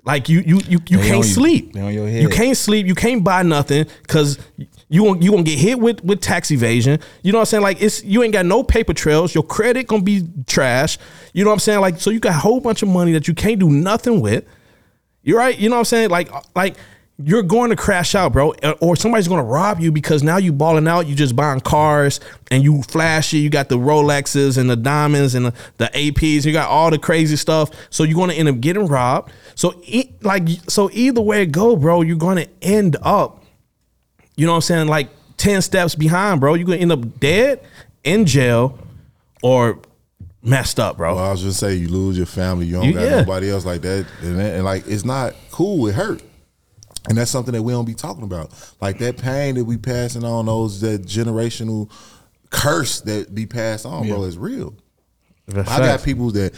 [0.03, 1.33] like you you you, you They can't you.
[1.33, 1.75] sleep.
[1.75, 2.21] Head.
[2.21, 2.87] You can't sleep.
[2.87, 4.39] You can't buy nothing because
[4.87, 6.99] you won't you gonna get hit with with tax evasion.
[7.21, 7.63] You know what I'm saying?
[7.63, 9.35] Like it's you ain't got no paper trails.
[9.35, 10.97] Your credit gonna be trash.
[11.33, 11.81] You know what I'm saying?
[11.81, 14.45] Like so you got a whole bunch of money that you can't do nothing with.
[15.21, 15.57] You're right.
[15.57, 16.09] You know what I'm saying?
[16.09, 16.75] Like uh, like
[17.21, 20.53] you're going to crash out, bro, or somebody's going to rob you because now you
[20.53, 21.05] balling out.
[21.05, 23.39] You just buying cars and you flashy.
[23.39, 26.45] You got the Rolexes and the diamonds and the, the APs.
[26.45, 27.71] You got all the crazy stuff.
[27.89, 29.33] So you're going to end up getting robbed.
[29.55, 33.43] So e- like so either way it go, bro, you're going to end up.
[34.37, 34.87] You know what I'm saying?
[34.87, 36.53] Like ten steps behind, bro.
[36.53, 37.59] You're going to end up dead
[38.05, 38.79] in jail
[39.41, 39.79] or
[40.41, 41.15] messed up, bro.
[41.15, 43.15] Well, I was just say you lose your family, you don't You- got yeah.
[43.19, 45.85] nobody else like that, and, that- and like it's not cool.
[45.87, 46.21] It hurt,
[47.09, 48.51] and that's something that we don't be talking about.
[48.79, 51.91] Like that pain that we passing on, those that generational
[52.49, 54.73] curse that be passed on, bro, is real.
[55.47, 56.53] That's I got people that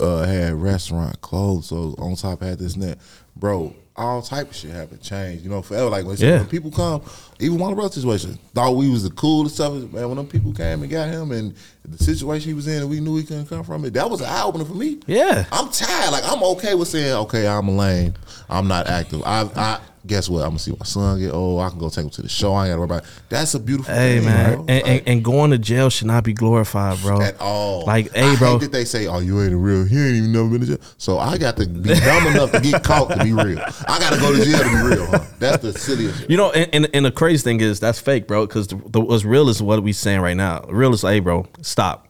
[0.00, 2.98] uh, had restaurant clothes, so on top had this and that,
[3.34, 3.74] bro.
[3.98, 5.88] All type of shit happened, changed, you know, forever.
[5.88, 6.38] Like when, Yeah.
[6.38, 7.00] when people come,
[7.38, 9.72] even one of our situation, thought we was the coolest stuff.
[9.92, 12.90] Man, when them people came and got him, and the situation he was in, and
[12.90, 13.92] we knew he couldn't come from it.
[13.94, 15.00] That was an eye opener for me.
[15.06, 15.44] Yeah.
[15.52, 16.12] I'm tired.
[16.12, 18.14] Like I'm okay with saying, okay, I'm a lame.
[18.48, 19.22] I'm not active.
[19.24, 20.42] I, I guess what?
[20.42, 21.60] I'm gonna see my son get old.
[21.60, 22.52] I can go take him to the show.
[22.54, 23.04] I ain't gotta worry about.
[23.04, 23.10] It.
[23.28, 23.92] That's a beautiful.
[23.92, 24.64] Hey thing, man, bro.
[24.68, 27.20] and, and, and going to jail should not be glorified, bro.
[27.20, 27.84] at all.
[27.84, 30.16] Like, I hey, bro, hate that they say, "Oh, you ain't a real." He ain't
[30.16, 30.78] even never been to jail.
[30.98, 33.58] So I got to be dumb enough to get caught to be real.
[33.88, 35.06] I got to go to jail to be real.
[35.06, 35.24] Huh?
[35.38, 36.30] That's the silliest.
[36.30, 38.46] You know, and, and, and the crazy thing is that's fake, bro.
[38.46, 40.64] Because the, the, what's real is what we saying right now.
[40.68, 42.08] Real is, hey, bro, stop.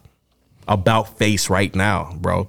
[0.69, 2.49] About face right now, bro.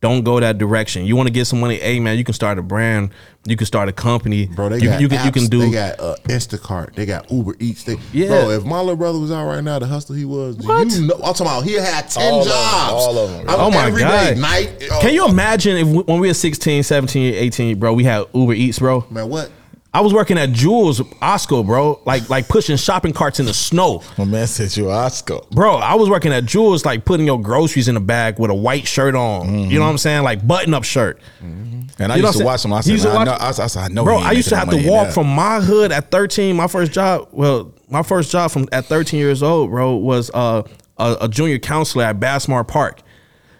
[0.00, 1.06] Don't go that direction.
[1.06, 1.76] You want to get some money?
[1.76, 3.10] Hey, man, you can start a brand.
[3.46, 5.58] You can start a company, Bro, they you, got you can you apps, can do.
[5.60, 6.94] They got uh, Instacart.
[6.94, 7.84] They got Uber Eats.
[7.84, 8.28] They, Yeah.
[8.28, 10.90] Bro, if my little brother was out right now, the hustler he was, do What?
[10.92, 11.14] you know?
[11.14, 12.92] I'm talking about he had ten All of 'em, jobs.
[12.92, 13.46] all of them.
[13.46, 13.56] Bro.
[13.58, 14.34] Oh my every God.
[14.34, 14.88] day, night.
[14.92, 18.24] oh, can you imagine if we, when we were 16, 17, 18, bro, we had
[18.34, 19.06] Uber Eats, bro?
[19.10, 19.28] man?
[19.30, 19.50] What?
[19.94, 24.02] I was working at Jules Osco, bro, like like pushing shopping carts in the snow.
[24.18, 25.38] My man said you Oscar.
[25.52, 28.54] Bro, I was working at Jules, like putting your groceries in a bag with a
[28.54, 29.46] white shirt on.
[29.46, 29.74] You mm-hmm.
[29.74, 30.24] know what I'm saying?
[30.24, 31.20] Like button up shirt.
[31.40, 32.02] Mm-hmm.
[32.02, 32.72] And I You used to watch him.
[32.72, 34.88] I said, I know, I, I said, I know Bro, I used to have to
[34.88, 36.56] walk from my hood at 13.
[36.56, 40.64] My first job, well, my first job from at 13 years old, bro, was uh,
[40.98, 43.00] a, a junior counselor at Bessemer Park.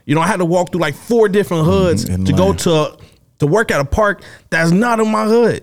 [0.05, 1.71] You know, I had to walk through like four different mm-hmm.
[1.71, 2.99] hoods in to go to
[3.39, 5.63] to work at a park that's not in my hood.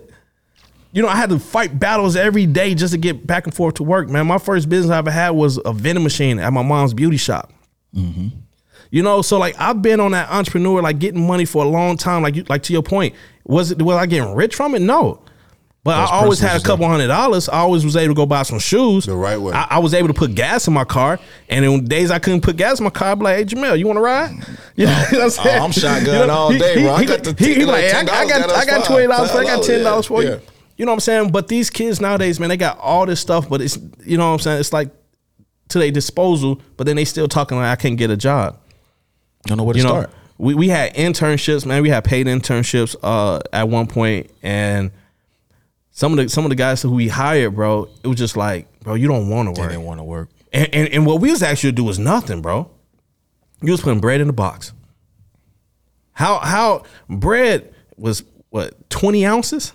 [0.92, 3.74] You know, I had to fight battles every day just to get back and forth
[3.76, 4.26] to work, man.
[4.26, 7.50] My first business I ever had was a vending machine at my mom's beauty shop.
[7.94, 8.28] Mm-hmm.
[8.90, 11.96] You know, so like I've been on that entrepreneur, like getting money for a long
[11.96, 12.22] time.
[12.22, 13.14] Like you, like to your point,
[13.44, 14.80] was it was I getting rich from it?
[14.80, 15.22] No,
[15.84, 17.48] but I always had a couple hundred dollars.
[17.48, 19.52] I always was able to go buy some shoes The right way.
[19.52, 21.18] I, I was able to put gas in my car,
[21.48, 23.76] and on days I couldn't put gas in my car, I'd be like, "Hey Jamel,
[23.76, 24.58] you want to ride?" Mm.
[24.76, 25.60] You know oh, what I'm saying?
[25.60, 26.92] Oh, I'm shotgun all day, bro.
[26.92, 28.86] I He, got the he, he like, like "Hey, I, I $10, got, I got
[28.86, 29.38] twenty dollars for.
[29.38, 30.30] I got $5, ten dollars for yeah.
[30.30, 30.40] you.
[30.76, 31.30] You know what I'm saying?
[31.32, 34.32] But these kids nowadays, man, they got all this stuff, but it's you know what
[34.34, 34.60] I'm saying.
[34.60, 34.90] It's like
[35.68, 38.58] to their disposal, but then they still talking like I can't get a job.
[39.46, 40.10] Don't know where to You know, start.
[40.38, 41.82] we, we had internships, man.
[41.82, 44.90] We had paid internships uh, at one point, and
[45.90, 48.66] some of the some of the guys who we hired, bro, it was just like,
[48.80, 49.70] bro, you don't want to They work.
[49.70, 50.28] didn't want to work.
[50.52, 52.70] And, and and what we was actually do was nothing, bro.
[53.62, 54.72] You was putting bread in the box.
[56.12, 59.72] How how bread was what twenty ounces?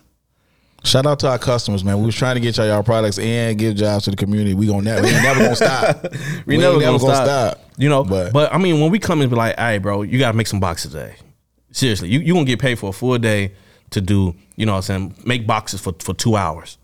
[0.84, 1.99] Shout out to our customers, man.
[1.99, 4.53] We was trying to get y'all y'all products and give jobs to the community.
[4.53, 6.05] We gonna never, we never gonna stop.
[6.45, 7.59] We, ain't never, gonna, stop.
[7.78, 10.17] You know, But- but, I mean, when we come and be like, "Hey, bro, you
[10.19, 11.15] gotta make some boxes today."
[11.71, 13.53] Seriously, you you gonna get paid for a full day
[13.89, 16.78] to do, you know, what I'm saying, make boxes for for two hours,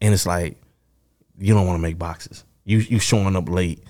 [0.00, 0.56] and it's like,
[1.38, 2.44] you don't want to make boxes.
[2.64, 3.82] You you showing up late.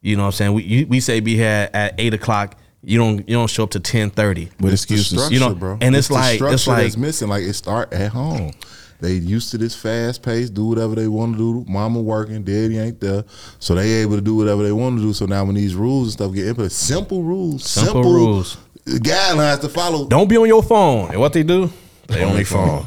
[0.00, 0.52] You know what I'm saying?
[0.54, 2.56] We you, we say be here at eight o'clock.
[2.84, 4.50] You don't you don't show up to ten thirty.
[4.60, 5.30] with It's excuses.
[5.30, 5.78] You know, bro.
[5.80, 7.28] and it's the like- it's structure like- that's missing.
[7.28, 8.52] Like it start at home.
[9.00, 11.70] They used to this fast pace, do whatever they want to do.
[11.70, 13.24] Mama working, daddy ain't there,
[13.58, 15.12] so they able to do whatever they want to do.
[15.12, 18.56] So now when these rules and stuff get implemented, simple rules, Simple simple, rules.
[18.86, 20.06] guidelines to follow.
[20.06, 21.10] Don't be on your phone.
[21.10, 21.68] And what they do?
[22.06, 22.86] They on their phone.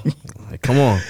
[0.49, 1.01] Like, come on.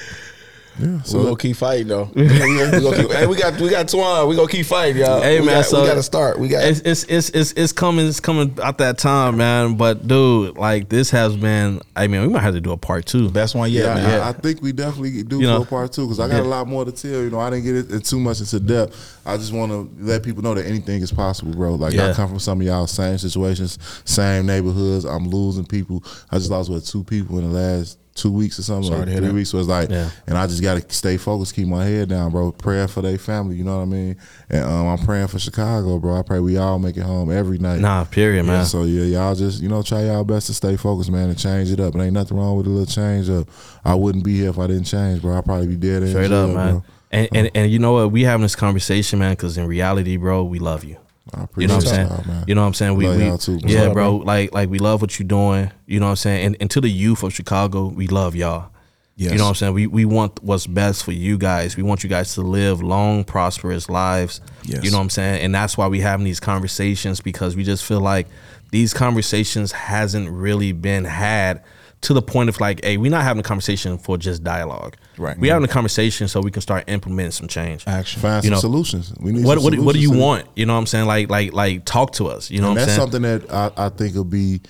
[1.03, 2.09] So we gonna keep fighting though.
[2.15, 4.27] we gonna keep, hey, we got we got Twan.
[4.27, 5.21] We gonna keep fighting, y'all.
[5.21, 6.37] Hey we man, got, so we got to start.
[6.37, 8.05] We got it's, it's it's it's it's coming.
[8.07, 9.77] It's coming at that time, man.
[9.77, 11.81] But dude, like this has been.
[11.95, 13.29] I mean, we might have to do a part two.
[13.29, 14.21] best one yet, Yeah, man.
[14.21, 16.43] I, I think we definitely do You know, for part two because I got a
[16.43, 17.21] lot more to tell.
[17.21, 19.21] You know, I didn't get it, it too much into depth.
[19.25, 21.75] I just want to let people know that anything is possible, bro.
[21.75, 22.09] Like Yeah.
[22.09, 25.05] I come from some of y'all same situations, same neighborhoods.
[25.05, 26.03] I'm losing people.
[26.31, 29.17] I just lost what two people in the last two weeks or something, Sorry like
[29.17, 29.49] three weeks.
[29.49, 30.09] So it's like, Yeah.
[30.25, 32.51] and I just got to stay focused, keep my head down, bro.
[32.53, 33.57] Praying for their family.
[33.57, 34.15] You know what I mean?
[34.49, 36.17] And um, I'm praying for Chicago, bro.
[36.17, 37.81] I pray we all make it home every night.
[37.81, 38.65] Nah, period, Yeah, man.
[38.65, 41.69] so yeah, y'all just you know try y'all best to stay focused, man, and change
[41.71, 41.93] it up.
[41.93, 43.49] And ain't nothing wrong with a little change up.
[43.83, 45.37] I wouldn't be here if I didn't change, bro.
[45.37, 46.07] I'd probably be dead.
[46.07, 46.71] Straight jail, up, man.
[46.71, 46.83] Bro.
[47.11, 48.11] And, and and you know what?
[48.13, 50.97] We having this conversation, man, because in reality, bro, we love you.
[51.33, 52.07] I You know what I'm saying?
[52.07, 52.43] y'all, man.
[52.47, 52.95] You know what I'm saying?
[52.95, 53.69] We, Love we y'all too, bro.
[53.71, 54.15] yeah, Love, bro.
[54.17, 55.71] Like like we love what you're doing.
[55.87, 56.45] You know what I'm saying?
[56.45, 58.69] And, and to the youth of Chicago, we love y'all.
[59.17, 59.31] Yes.
[59.31, 59.73] You know what I'm saying?
[59.73, 61.77] We we want what's best for you guys.
[61.77, 64.41] We want you guys to live long, prosperous lives.
[64.63, 64.83] Yes.
[64.83, 65.41] You know what I'm saying?
[65.41, 68.27] And that's why we having these conversations because we just feel like
[68.71, 71.63] these conversations hasn't really been had
[72.05, 74.95] to the point of like, hey, we're not having a conversation for just dialogue.
[75.17, 75.37] Right.
[75.37, 77.83] We're having a conversation so we can start implementing some change.
[77.87, 78.21] Action.
[78.21, 79.13] Find You some know, solutions.
[79.19, 80.47] We need What some what, what do you want?
[80.55, 81.05] You know what I'm saying?
[81.05, 82.49] Like like like talk to us.
[82.51, 84.61] You know And what I'm that's something that I, I think will be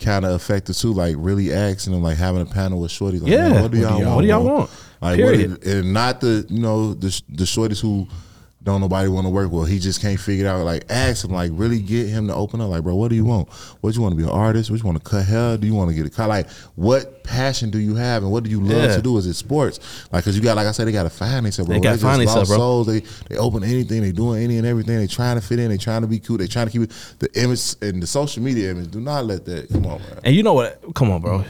[0.00, 0.92] kind of effective too.
[0.92, 3.18] Like really asking them, like having a panel with shorty.
[3.18, 3.48] Like, Yeah.
[3.50, 4.14] man, what do y'all want?
[4.16, 4.54] What do y'all bro?
[4.58, 4.70] want?
[5.02, 5.50] Like, Period.
[5.50, 8.06] What, and not the you know the the shorties who
[8.62, 9.68] don't nobody want to work with.
[9.68, 10.64] He just can't figure it out.
[10.64, 12.68] Like ask him, like really get him to open up.
[12.68, 13.48] Like, bro, what do you want?
[13.80, 14.70] What you want to be an artist?
[14.70, 15.56] What you want to cut hair?
[15.56, 16.28] Do you want to get a car?
[16.28, 18.96] Like, what passion do you have and what do you love Yeah.
[18.96, 19.16] to do?
[19.16, 19.78] Is it sports?
[20.12, 21.68] Like, cause you got like I said, they got to find themselves.
[21.68, 21.76] Bro.
[21.76, 22.58] They gotta just find lost themselves, bro.
[22.58, 22.86] souls.
[22.88, 24.02] They they open anything.
[24.02, 24.96] They doing any and everything.
[24.96, 25.70] They trying to fit in.
[25.70, 26.38] They trying to be cool.
[26.38, 28.90] They trying to keep it the image and the social media image.
[28.90, 29.68] Do not let that.
[29.70, 30.20] Come on, man.
[30.24, 30.80] and you know what?
[30.94, 31.44] Come on, bro.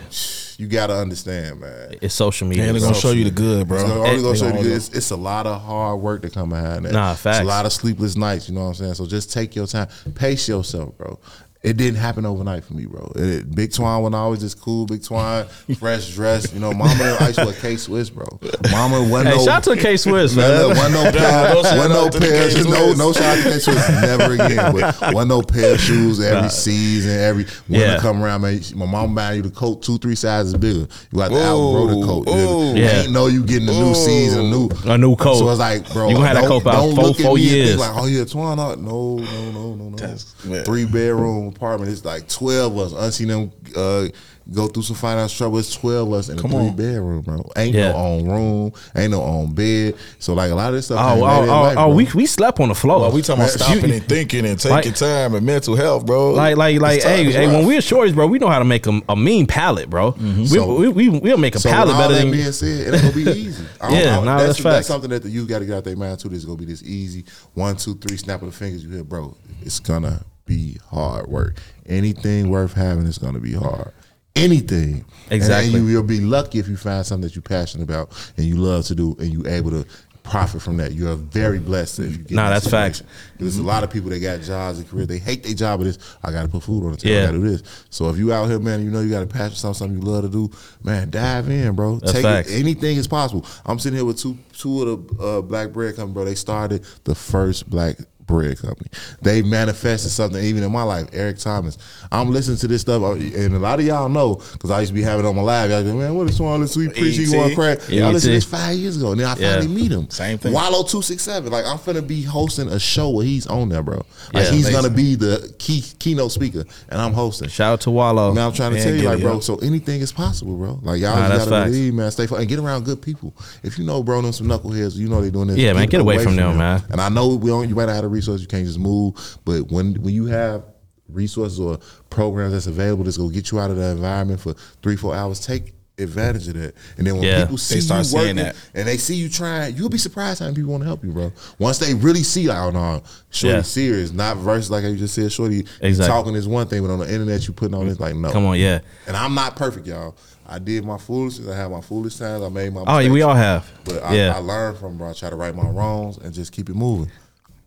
[0.59, 1.95] You gotta understand, man.
[2.03, 2.65] It's social media.
[2.67, 3.79] And they're gonna show you the good, bro.
[3.79, 6.21] It's gonna, only gonna show you gonna- the- it's, it's a lot of hard work
[6.21, 6.93] to come behind that.
[6.93, 8.47] Nah, It's a lot of sleepless nights.
[8.49, 8.95] You know what I'm saying?
[8.95, 11.19] So just take your time, pace yourself, bro.
[11.63, 13.13] It didn't happen overnight for me, bro.
[13.17, 15.47] It, Big Twan when I was just cool, Big Twan,
[15.77, 16.55] fresh dress.
[16.55, 18.27] You know, Mama and I with K Swiss, bro.
[18.71, 19.45] Mama wasn't Hey, no.
[19.45, 20.59] shout out to K Swiss, Man, man.
[20.69, 22.65] look, wasn't no pair, don't wasn't no out pair, K-Swiss.
[22.67, 24.73] no, no shout out to K Swiss, never again.
[24.73, 27.99] But wasn't no pair of shoes every season, every winter Yeah.
[27.99, 28.61] come around, man.
[28.75, 30.89] My mom buying you the coat two, three sizes bigger.
[31.13, 32.27] You got the outgrow the coat.
[32.29, 32.83] Ooh, You.
[32.85, 33.03] Yeah.
[33.03, 35.35] ain't know you getting a new season, a new A new coat.
[35.41, 37.27] So it's like, bro, You gonna have that don't- coat for about four- look at
[37.27, 37.79] four me and years.
[37.79, 39.97] Like, oh yeah, Twan, uh, no, no, no, no, no, no.
[39.97, 40.65] That's- man.
[40.65, 41.91] Three bedroom apartment.
[41.93, 43.05] It's like twelve of us.
[43.05, 44.07] Unseen them uh,
[44.53, 45.59] go through some financial trouble.
[45.59, 46.77] It's twelve of us in a Come three on.
[46.77, 47.45] bedroom, bro.
[47.57, 47.93] Ain't Yeah.
[47.93, 48.73] no own room.
[48.97, 49.95] Ain't no own bed.
[50.19, 50.99] So like a lot of this stuff.
[51.01, 51.95] Oh, came oh, in oh, life, oh, bro.
[51.95, 53.01] we we slept on the floor.
[53.01, 56.07] Well, we talking about You- stopping and thinking and taking Like- time and mental health,
[56.07, 56.33] bro.
[56.33, 57.55] Like, like, like, This time hey, is hey, rough.
[57.57, 60.11] when we're shorties, bro, we know how to make a, a mean palette, bro.
[60.19, 62.53] We, So- we, we, we'll make a So palette with all better that than being
[62.53, 63.65] said, it ain't gonna be easy.
[63.81, 64.87] I don't- Yeah, I- nah, that's, that's facts.
[64.89, 66.29] something that the youth got to get out their mind too.
[66.29, 67.25] This is gonna be this easy.
[67.55, 68.83] One, two, three, snap of the fingers.
[68.85, 69.37] You hear, bro?
[69.63, 71.59] It's gonna be hard work.
[71.87, 73.93] Anything worth having is gonna be hard.
[74.35, 75.75] Anything, Exactly.
[75.75, 78.57] And, you, you'll be lucky if you find something that you're passionate about and you
[78.57, 79.87] love to do, and you're able to
[80.23, 80.93] profit from that.
[80.93, 82.31] You're very blessed if you get.
[82.33, 83.03] Nah, that's facts.
[83.39, 85.09] There's a lot of people that got jobs and careers.
[85.09, 87.15] They hate their job, but it's I got to put food on the table.
[87.15, 87.23] Yeah.
[87.23, 87.87] I got to do this.
[87.91, 90.05] So if you out here, man, you know you got a passion, something, something you
[90.09, 90.51] love to do,
[90.83, 91.97] man, dive in, bro.
[91.97, 92.51] That's Take facts.
[92.51, 92.61] it.
[92.61, 93.45] Anything is possible.
[93.67, 96.25] I'm sitting here with two two of the uh, black bread company, bro.
[96.25, 97.97] They started the first black
[98.31, 98.89] bread company.
[99.21, 101.09] They manifested something even in my life.
[101.13, 101.77] Eric Thomas.
[102.11, 104.91] I'm listening to this stuff, uh, and a lot of y'all know because I used
[104.91, 105.71] to be having it on my live.
[105.71, 107.17] Y'all go, man, what is Swan this sweet preach?
[107.17, 107.33] He E.T..
[107.33, 107.79] going crack.
[107.89, 109.57] Yeah, I listened to this five years ago, and then I Yeah.
[109.59, 110.09] finally meet him.
[110.11, 110.53] Same thing.
[110.53, 111.53] Wallo two six seven.
[111.53, 113.97] Like I'm finna be hosting a show where he's on there, bro.
[114.33, 114.73] Like Yeah, he's amazing.
[114.73, 117.49] gonna be the key keynote speaker, and I'm hosting.
[117.49, 118.33] Shout out to Wallo.
[118.33, 119.41] Man, I'm trying to Man, tell you, like, bro.
[119.41, 120.79] So anything is possible, bro.
[120.83, 121.71] Like y'all Nah, just gotta facts.
[121.71, 122.11] believe, man.
[122.11, 123.35] Stay fo- and get around good people.
[123.63, 125.57] If you know, bro, them some knuckleheads, you know they doing this.
[125.59, 126.83] Yeah, man, get away from them, man.
[126.91, 127.69] And I know we don't.
[127.69, 128.43] You might have the resources.
[128.43, 129.15] You can't just move.
[129.45, 130.63] But when when you have
[131.09, 134.97] resources or programs that's available that's gonna get you out of the environment for three
[134.97, 136.73] four hours, take advantage of that.
[136.97, 137.43] And then when Yeah.
[137.43, 138.57] people see start you working that.
[138.75, 141.11] and they see you trying, you'll be surprised how many people want to help you,
[141.11, 141.31] bro.
[141.59, 143.63] Once they really see, like, oh no, Shorty Yeah.
[143.63, 146.07] serious, not versus like I just said, Shorty Exactly.
[146.07, 148.31] talking is one thing, but on the internet you putting on this like no.
[148.31, 148.79] Come on, yeah.
[149.07, 150.17] And I'm not perfect, y'all.
[150.47, 151.49] I did my foolishness.
[151.49, 152.43] I had my foolish times.
[152.43, 153.13] I made my Oh, mistakes.
[153.13, 153.71] we all have.
[153.85, 154.33] But I, yeah.
[154.35, 155.11] I learned from bro.
[155.11, 157.11] I try to right my wrongs and just keep it moving.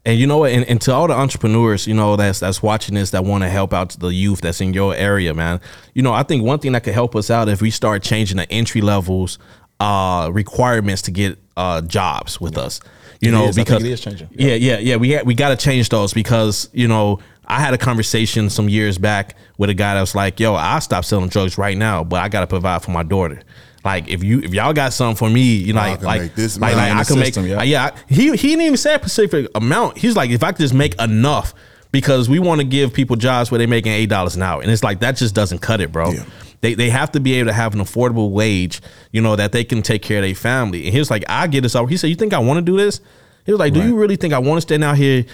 [0.06, 0.52] And you know what?
[0.52, 3.50] And, and to all the entrepreneurs, you know, that's that's watching this that want to
[3.50, 5.62] help out the youth that's in your area, man.
[5.94, 8.38] You know, I think one thing that could help us out if we start changing
[8.38, 9.40] the entry levels
[9.80, 12.82] uh, requirements to get uh, jobs with us.
[13.22, 13.56] You know, is.
[13.56, 14.28] Because it is changing.
[14.32, 14.98] Yeah, yeah, yeah.
[14.98, 18.68] We got, we got to change those because you know I had a conversation some
[18.68, 22.04] years back with a guy that was like, "Yo, I stop selling drugs right now,
[22.04, 23.42] but I got to provide for my daughter."
[23.84, 26.22] Like if you if y'all got something for me, you know, I like can like,
[26.22, 27.64] make this like, like I can system, make yeah.
[27.64, 27.86] yeah.
[27.86, 29.98] I- He he didn't even say a specific amount.
[29.98, 31.54] He's like, if I could just make enough
[31.92, 34.72] because we want to give people jobs where they're making eight dollars an hour, and
[34.72, 36.12] it's like that just doesn't cut it, bro.
[36.12, 36.26] Yeah.
[36.62, 38.82] They, they have to be able to have an affordable wage,
[39.12, 40.86] you know, that they can take care of their family.
[40.86, 41.90] And he was like, I get this over.
[41.90, 43.02] He said, You think I want to do this?
[43.46, 45.26] He was like, Do you really think I want to stand out here,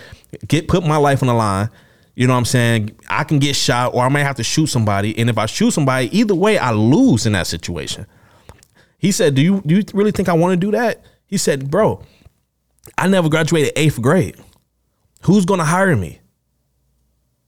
[0.48, 1.70] get put my life on the line?
[2.16, 2.98] You know what I'm saying?
[3.08, 5.16] I can get shot or I might have to shoot somebody.
[5.20, 8.08] And if I shoot somebody, either way, I lose in that situation.
[9.00, 11.04] He said, Do you do you really think I want to do that?
[11.26, 12.04] He said, Bro,
[12.98, 14.36] I never graduated eighth grade.
[15.24, 16.20] Who's gonna hire me?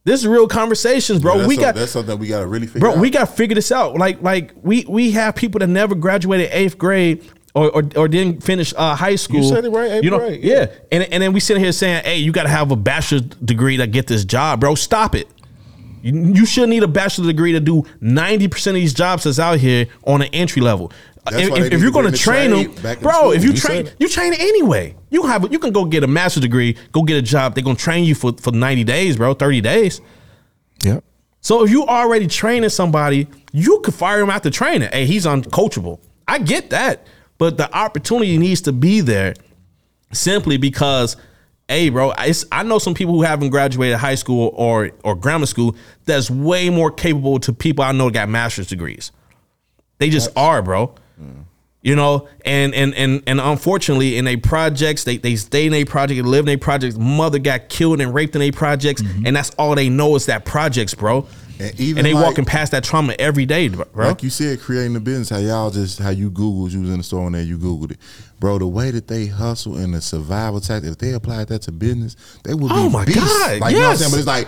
[0.03, 1.37] This is real conversations, bro.
[1.37, 2.97] That's we got that's something we got to really figure bro out.
[2.97, 6.49] we got to figure this out like like we we have people that never graduated
[6.51, 10.03] eighth grade or, or, or didn't finish uh, high school You said it right, eighth
[10.03, 12.49] you know grade, yeah and, and then we sit here saying hey you got to
[12.49, 15.27] have a bachelor's degree to get this job bro stop it
[16.01, 19.59] you, you should need a bachelor's degree to do 90% of these jobs that's out
[19.59, 20.91] here on an entry level
[21.25, 23.31] That's if, if you're going to train them bro school.
[23.31, 23.95] if you You train it.
[23.99, 27.21] you train anyway you have you can go get a master's degree go get a
[27.21, 30.01] job they're going to train you for, for 90 days bro 30 days
[30.83, 31.03] Yep.
[31.41, 34.89] so if you already training somebody, you could fire him after training.
[34.91, 35.99] Hey, he's uncoachable.
[36.27, 37.05] I get that.
[37.37, 39.35] But the opportunity needs to be there
[40.11, 41.17] simply because,
[41.67, 45.45] hey, bro, it's, I know some people who haven't graduated high school or or grammar
[45.45, 49.11] school that's way more capable to people I know that got master's degrees.
[49.99, 50.95] They just are, bro.
[51.83, 55.83] You know, and and and and unfortunately, in a projects, they they stay in a
[55.83, 56.95] project, live in a project.
[56.95, 59.25] Mother got killed and raped in a projects, mm-hmm.
[59.25, 61.25] and that's all they know is that projects, bro.
[61.59, 63.85] And even and they like- walking past that trauma every day, bro.
[63.95, 66.97] Like you said, creating the business, how y'all just how you Googled, you was in
[66.97, 67.97] the store and there you Googled it.
[68.39, 71.71] Bro, the way that they hustle and the survival tactic, if they applied that to
[71.71, 73.21] business, they would be Oh my beasts.
[73.21, 73.99] God, Like you know what I'm yes.
[73.99, 74.11] saying?
[74.11, 74.47] But it's like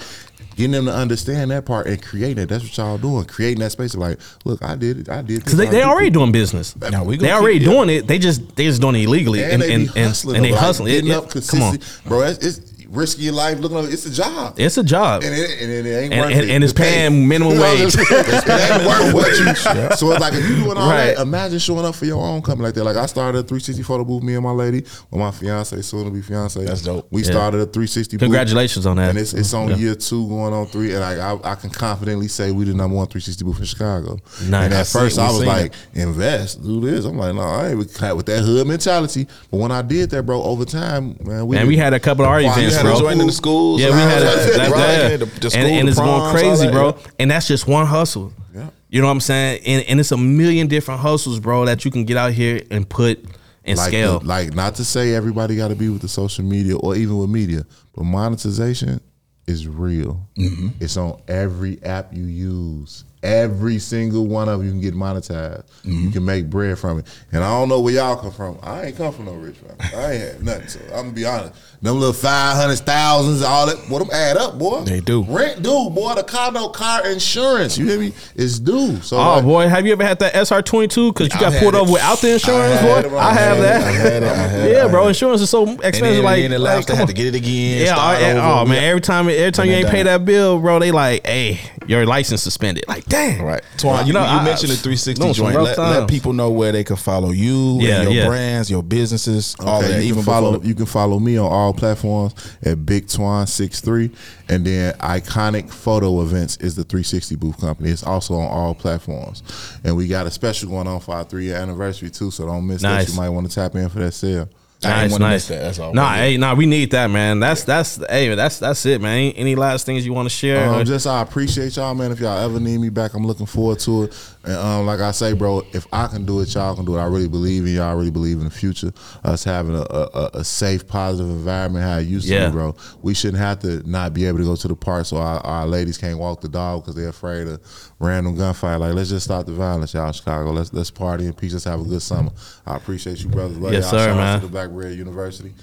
[0.55, 2.49] getting them to understand that part and creating it.
[2.49, 3.25] That's what y'all doing.
[3.25, 6.09] Creating that space of like, look, I did it, I did because they, they already
[6.09, 6.75] doing business.
[6.75, 8.07] Now we they already doing it.
[8.07, 10.51] They just they just doing it illegally, and, and they and and, hustling, and they
[10.51, 10.93] like, hustling.
[10.93, 12.21] It- getting come on, bro.
[12.21, 13.59] It's, it's risking your life.
[13.59, 14.55] Looking up, it's a job.
[14.57, 15.23] it's a job.
[15.23, 16.49] and it, and it ain't And- worth and- it.
[16.53, 16.83] and it's pay.
[16.83, 17.95] paying minimum wage.
[17.95, 19.55] it ain't worth what you.
[19.97, 21.15] So it's like if you doing all Right.
[21.15, 22.83] that, imagine showing up for your own company like that.
[22.83, 24.81] Like I started a 360 photo booth, me and my lady,
[25.11, 26.63] with my fiance, soon to be fiance.
[26.63, 27.07] That's dope.
[27.11, 27.31] We Yeah.
[27.31, 28.17] started a 360.
[28.17, 29.09] booth, Congratulations on that.
[29.09, 29.75] And it's it's on Yeah.
[29.77, 32.95] year two, going on three, and like I, I can confidently say we the number
[32.95, 34.19] one 360 booth in Chicago.
[34.47, 34.65] Nice.
[34.65, 37.05] And at seen- first I was like, invest, do this.
[37.05, 39.27] I'm like, no, I ain't with with that hood mentality.
[39.49, 42.25] But when I did that, bro, over time, man, we Man, we had a couple
[42.25, 42.97] of our events, had bro.
[42.97, 43.81] a joint in the schools.
[43.81, 45.17] Yeah, we had a, That's that, right.
[45.17, 46.87] that- The- the and, school, and the it's going crazy, that, bro.
[46.97, 47.07] yeah.
[47.19, 48.31] And that's just one hustle.
[48.55, 48.69] Yeah.
[48.89, 49.61] You know what I'm saying?
[49.65, 52.87] And, and it's a million different hustles, bro, that you can get out here and
[52.87, 53.23] put
[53.65, 54.21] and like scale.
[54.23, 57.29] like not to say everybody got to be with the social media or even with
[57.29, 57.65] media,
[57.95, 58.99] but monetization
[59.47, 60.27] is real.
[60.37, 60.67] Mm-hmm.
[60.79, 63.03] It's on every app you use.
[63.23, 65.63] Every single one of you can get monetized.
[65.85, 66.11] You Mm-hmm.
[66.11, 67.07] can make bread from it.
[67.31, 68.59] And I don't know where y'all come from.
[68.61, 69.77] I ain't come from no rich family.
[69.95, 70.67] I ain't had nothing.
[70.67, 71.53] So I'm gonna be honest.
[71.83, 74.83] Them little five hundred thousands, all that, what them add up, boy.
[74.85, 75.23] They do.
[75.23, 76.13] Rent due, boy.
[76.15, 78.13] The condo car insurance, you hear me?
[78.35, 79.01] It's due.
[79.01, 81.11] So oh like, boy, have you ever had that SR twenty two?
[81.11, 82.99] Because you got I've pulled over without the insurance, I boy.
[83.09, 83.81] it, I have I that.
[83.83, 84.23] I had
[84.65, 85.09] it, yeah, bro.
[85.09, 86.01] Insurance is so And expensive.
[86.01, 87.07] then, like, and then the like, I come on.
[87.07, 87.81] to get it again.
[87.85, 90.91] Yeah, oh, oh man, every time every time you ain't pay that bill, bro, they
[90.93, 92.85] like, hey, your license suspended.
[92.87, 93.61] Like, dang, Right.
[93.75, 95.59] Twan, you, know, you I- mentioned the I- 360 joint.
[95.61, 98.27] Let, let people know where they can follow you, Yeah, and your yeah.
[98.29, 99.97] brands, your businesses, all that.
[100.01, 104.11] you Even can follow you can follow me on all platforms at Big Twan 63
[104.49, 107.89] and then Iconic Photo Events is the 360 booth company.
[107.89, 109.43] It's also on all platforms.
[109.83, 112.65] And we got a special going on for our 3 year anniversary too, so don't
[112.67, 113.05] miss Nice.
[113.07, 113.11] that.
[113.11, 114.49] You might want to tap in for that sale.
[114.85, 115.33] I ain't Nice, wanna nice.
[115.35, 115.93] miss that, that's all.
[115.93, 117.39] Nah, hey, nah, we need that, man.
[117.39, 119.13] That's that's hey, that's that's it, man.
[119.17, 120.67] Any, any last things you want to share?
[120.69, 122.11] Um, just I appreciate y'all, man.
[122.11, 124.19] If y'all ever need me back, I'm looking forward to it.
[124.45, 126.99] And um, like I say, bro, if I can do it, y'all can do it.
[126.99, 127.83] I really believe in y'all.
[127.89, 128.91] I really believe in the future.
[129.23, 132.75] Us having a, a, a safe, positive environment how it used to be, bro.
[133.01, 135.65] We shouldn't have to not be able to go to the park so our, our
[135.65, 137.61] ladies can't walk the dog because they're afraid of
[137.99, 138.77] random gunfire.
[138.79, 140.51] Like, let's just stop the violence, y'all, Chicago.
[140.51, 141.53] Let's let's party in peace.
[141.53, 142.31] Let's have a good summer.
[142.65, 143.57] I appreciate you, brothers.
[143.57, 143.91] Love Yes, y'all.
[143.91, 144.39] sir, Shout out man.
[144.41, 145.53] to the Black Bread University.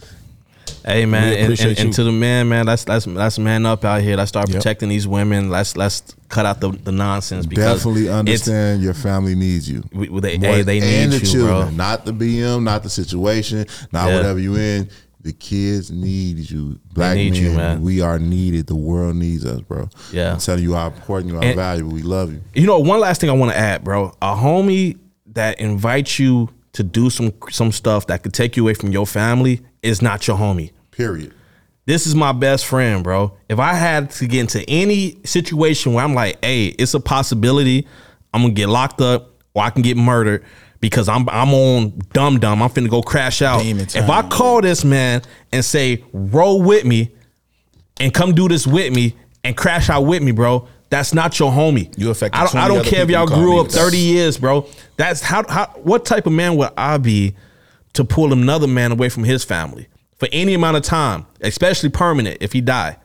[0.84, 4.02] Hey man, and, and, and to the man, man, let's let's let's man up out
[4.02, 4.16] here.
[4.16, 4.56] Let's start Yep.
[4.56, 5.50] protecting these women.
[5.50, 9.82] Let's let's cut out the, the nonsense because Definitely understand your family needs you.
[9.92, 11.70] We- they- More- hey, they and need the you, children, bro.
[11.70, 14.16] not the BM, not the situation, not Yeah.
[14.16, 14.88] whatever you in.
[15.22, 16.80] The kids need you.
[16.94, 17.82] Black need men, you, man.
[17.82, 18.66] we are needed.
[18.66, 19.90] The world needs us, bro.
[20.12, 20.32] Yeah.
[20.32, 21.92] I'm telling you how important you are, And- valuable.
[21.92, 22.40] We love you.
[22.54, 24.14] You know, one last thing I want to add, bro.
[24.22, 24.96] A homie
[25.34, 29.06] that invites you to do some some stuff that could take you away from your
[29.06, 30.72] family is not your homie.
[30.90, 31.34] Period.
[31.86, 33.36] This is my best friend, bro.
[33.48, 37.86] If I had to get into any situation where I'm like, hey, it's a possibility
[38.32, 40.44] I'm gonna get locked up or I can get murdered
[40.80, 42.62] because I'm I'm on dumb dumb.
[42.62, 43.62] I'm finna go crash out.
[43.62, 45.22] Demon If I call this man
[45.52, 47.12] and say, roll with me
[47.98, 50.68] and come do this with me and crash out with me, bro.
[50.90, 51.96] That's not your homie.
[51.96, 52.34] You affect.
[52.34, 54.66] I don't, I don't care if y'all grew up 30 years, bro.
[54.96, 57.36] That's how, how what type of man would I be
[57.94, 62.38] to pull another man away from his family for any amount of time, especially permanent
[62.40, 62.96] if he die.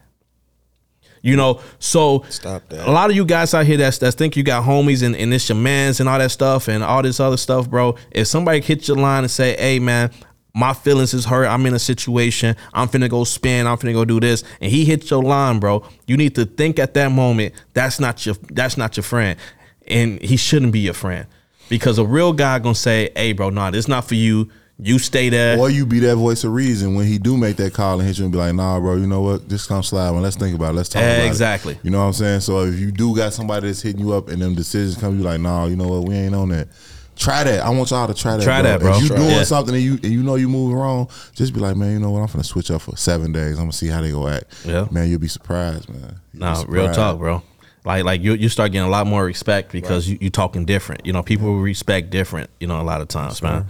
[1.21, 2.87] You know, so Stop that.
[2.87, 5.33] a lot of you guys out here that's that think you got homies and, and
[5.33, 7.95] it's your mans and all that stuff and all this other stuff, bro.
[8.11, 10.11] If somebody hits your line and say, Hey man,
[10.53, 11.47] my feelings is hurt.
[11.47, 12.55] I'm in a situation.
[12.75, 13.65] I'm finna go spin.
[13.65, 14.43] I'm finna go do this.
[14.61, 15.83] And he hits your line, bro.
[16.05, 19.39] You need to think at that moment, that's not your that's not your friend.
[19.87, 21.25] And he shouldn't be your friend.
[21.69, 24.51] Because a real guy gonna say, Hey bro, nah, this not for you.
[24.77, 25.57] You stay there.
[25.57, 28.17] Or you be that voice of reason when he do make that call and hit
[28.17, 29.47] you and be like, nah, bro, you know what?
[29.47, 30.21] Just come slide one.
[30.21, 30.77] Let's think about it.
[30.77, 31.27] Let's talk about it.
[31.27, 31.77] Exactly.
[31.81, 32.41] You know what I'm saying?
[32.41, 35.23] So if you do got somebody that's hitting you up and them decisions come, you
[35.23, 36.07] like, nah, you know what?
[36.07, 36.67] We ain't on that.
[37.15, 37.63] Try that.
[37.63, 38.43] I want y'all to try that.
[38.43, 38.97] Try that, bro.
[38.97, 41.61] If you Try doing something and you and you know you moving wrong, just be
[41.61, 42.19] like, man, you know what?
[42.19, 43.53] I'm gonna switch up for seven days.
[43.53, 44.53] I'm gonna see how they go act.
[44.65, 44.87] Yeah.
[44.91, 46.19] Man, you'll be surprised, man.
[46.33, 47.41] You'll No, be real talk, bro.
[47.85, 51.05] Like like you you start getting a lot more respect because you you talking different.
[51.05, 52.49] You know, people respect different.
[52.59, 53.67] You know, a lot of times, man.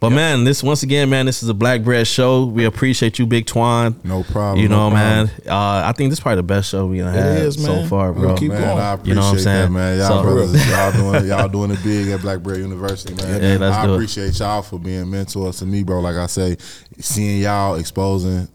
[0.00, 2.44] But man, this once again, man, this is a Black Bread show.
[2.46, 3.96] We appreciate you, Big Twan.
[4.04, 5.26] No problem, You know, no man.
[5.44, 8.12] Uh, I think this is probably the best show we done had is, so far,
[8.12, 8.36] bro.
[8.36, 8.78] keep Man, going.
[8.78, 9.72] I appreciate You know what I'm that, saying?
[9.72, 9.98] man.
[9.98, 13.42] Y'all So- brothers, y'all doing y'all doing it big at Black Bread University, man.
[13.42, 13.94] Yeah, let's I do it.
[13.96, 15.98] appreciate y'all for being mentors to me, bro.
[15.98, 16.56] Like I say,
[17.00, 18.46] seeing y'all exposing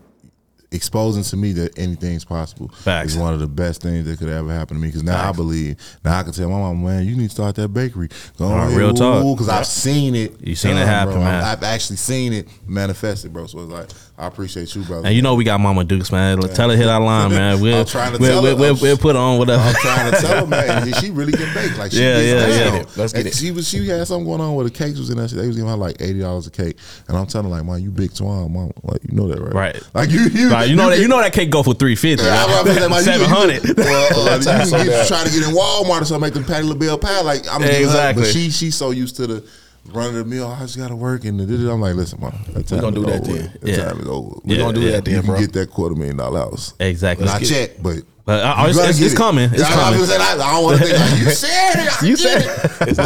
[0.73, 3.13] exposing to me that anything's possible Facts.
[3.13, 4.87] is one of the best things that could ever happen to me.
[4.87, 7.55] Because now I believe, now I can tell my mom, man, you need to start
[7.55, 8.09] that bakery.
[8.37, 9.37] Go right, ahead, real talk.
[9.37, 10.39] Because I've seen it.
[10.41, 11.23] You seen it happen, bro.
[11.23, 11.43] man.
[11.43, 13.45] I've actually seen it manifested, bro.
[13.47, 15.07] So it's like, I appreciate you, brother.
[15.07, 16.39] And you know we got Mama Dukes, man.
[16.39, 17.59] Tell her hit our line, man.
[17.59, 18.61] We'll I'm trying to we'll, tell we'll, her.
[18.61, 19.63] we'll, we'll put on whatever.
[19.63, 21.75] I'm trying to tell her, man, she really can bake.
[21.79, 22.73] Like, she Yeah, gets yeah, down.
[22.75, 22.85] yeah.
[22.95, 23.33] Let's get And it.
[23.35, 25.25] She was, she had something going on with the cakes was in there.
[25.27, 27.81] They was giving her like eighty dollars a cake, and I'm telling her like, man,
[27.81, 28.71] you big Twan, mom.
[28.83, 29.53] Like, you know that, right?
[29.53, 29.83] Right.
[29.95, 32.23] Like you, you, Right, you know that you know that cake go for three fifty.
[32.23, 33.63] Yeah, I'm about to say, like, you- Seven hundred.
[33.67, 36.43] you- Well, uh, you can get, try to get in Walmart or something, make them
[36.45, 37.21] Patti LaBelle pie.
[37.21, 38.23] Like I'm giving her, Exactly.
[38.23, 39.43] but she she's so used to the
[39.91, 40.47] run the mill.
[40.47, 43.21] I just got to work and I'm like, listen, mom, that time gonna do that
[43.21, 43.33] over.
[43.33, 43.57] then.
[43.61, 43.85] That Yeah.
[43.85, 44.35] time is over.
[44.43, 44.91] We gonna do Yeah.
[44.91, 45.39] that then, You bro.
[45.39, 46.73] get that quarter million dollar house.
[46.79, 47.25] Exactly.
[47.25, 47.97] Not check, but.
[48.25, 49.17] But uh, you it's, it's, it's it.
[49.17, 49.49] coming.
[49.51, 49.99] It's Yeah, coming.
[49.99, 52.01] just saying, I, I don't want to think like, you said it.
[52.03, 52.71] I You said it.
[52.87, 52.97] It's.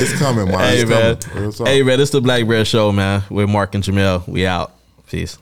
[0.00, 0.58] It's coming, man.
[0.60, 1.16] Hey It's man.
[1.52, 1.52] coming.
[1.66, 3.22] Hey man, this the Black Bread Show, man.
[3.28, 4.26] With Mark and Jamel.
[4.26, 4.72] We out.
[5.10, 5.36] Peace.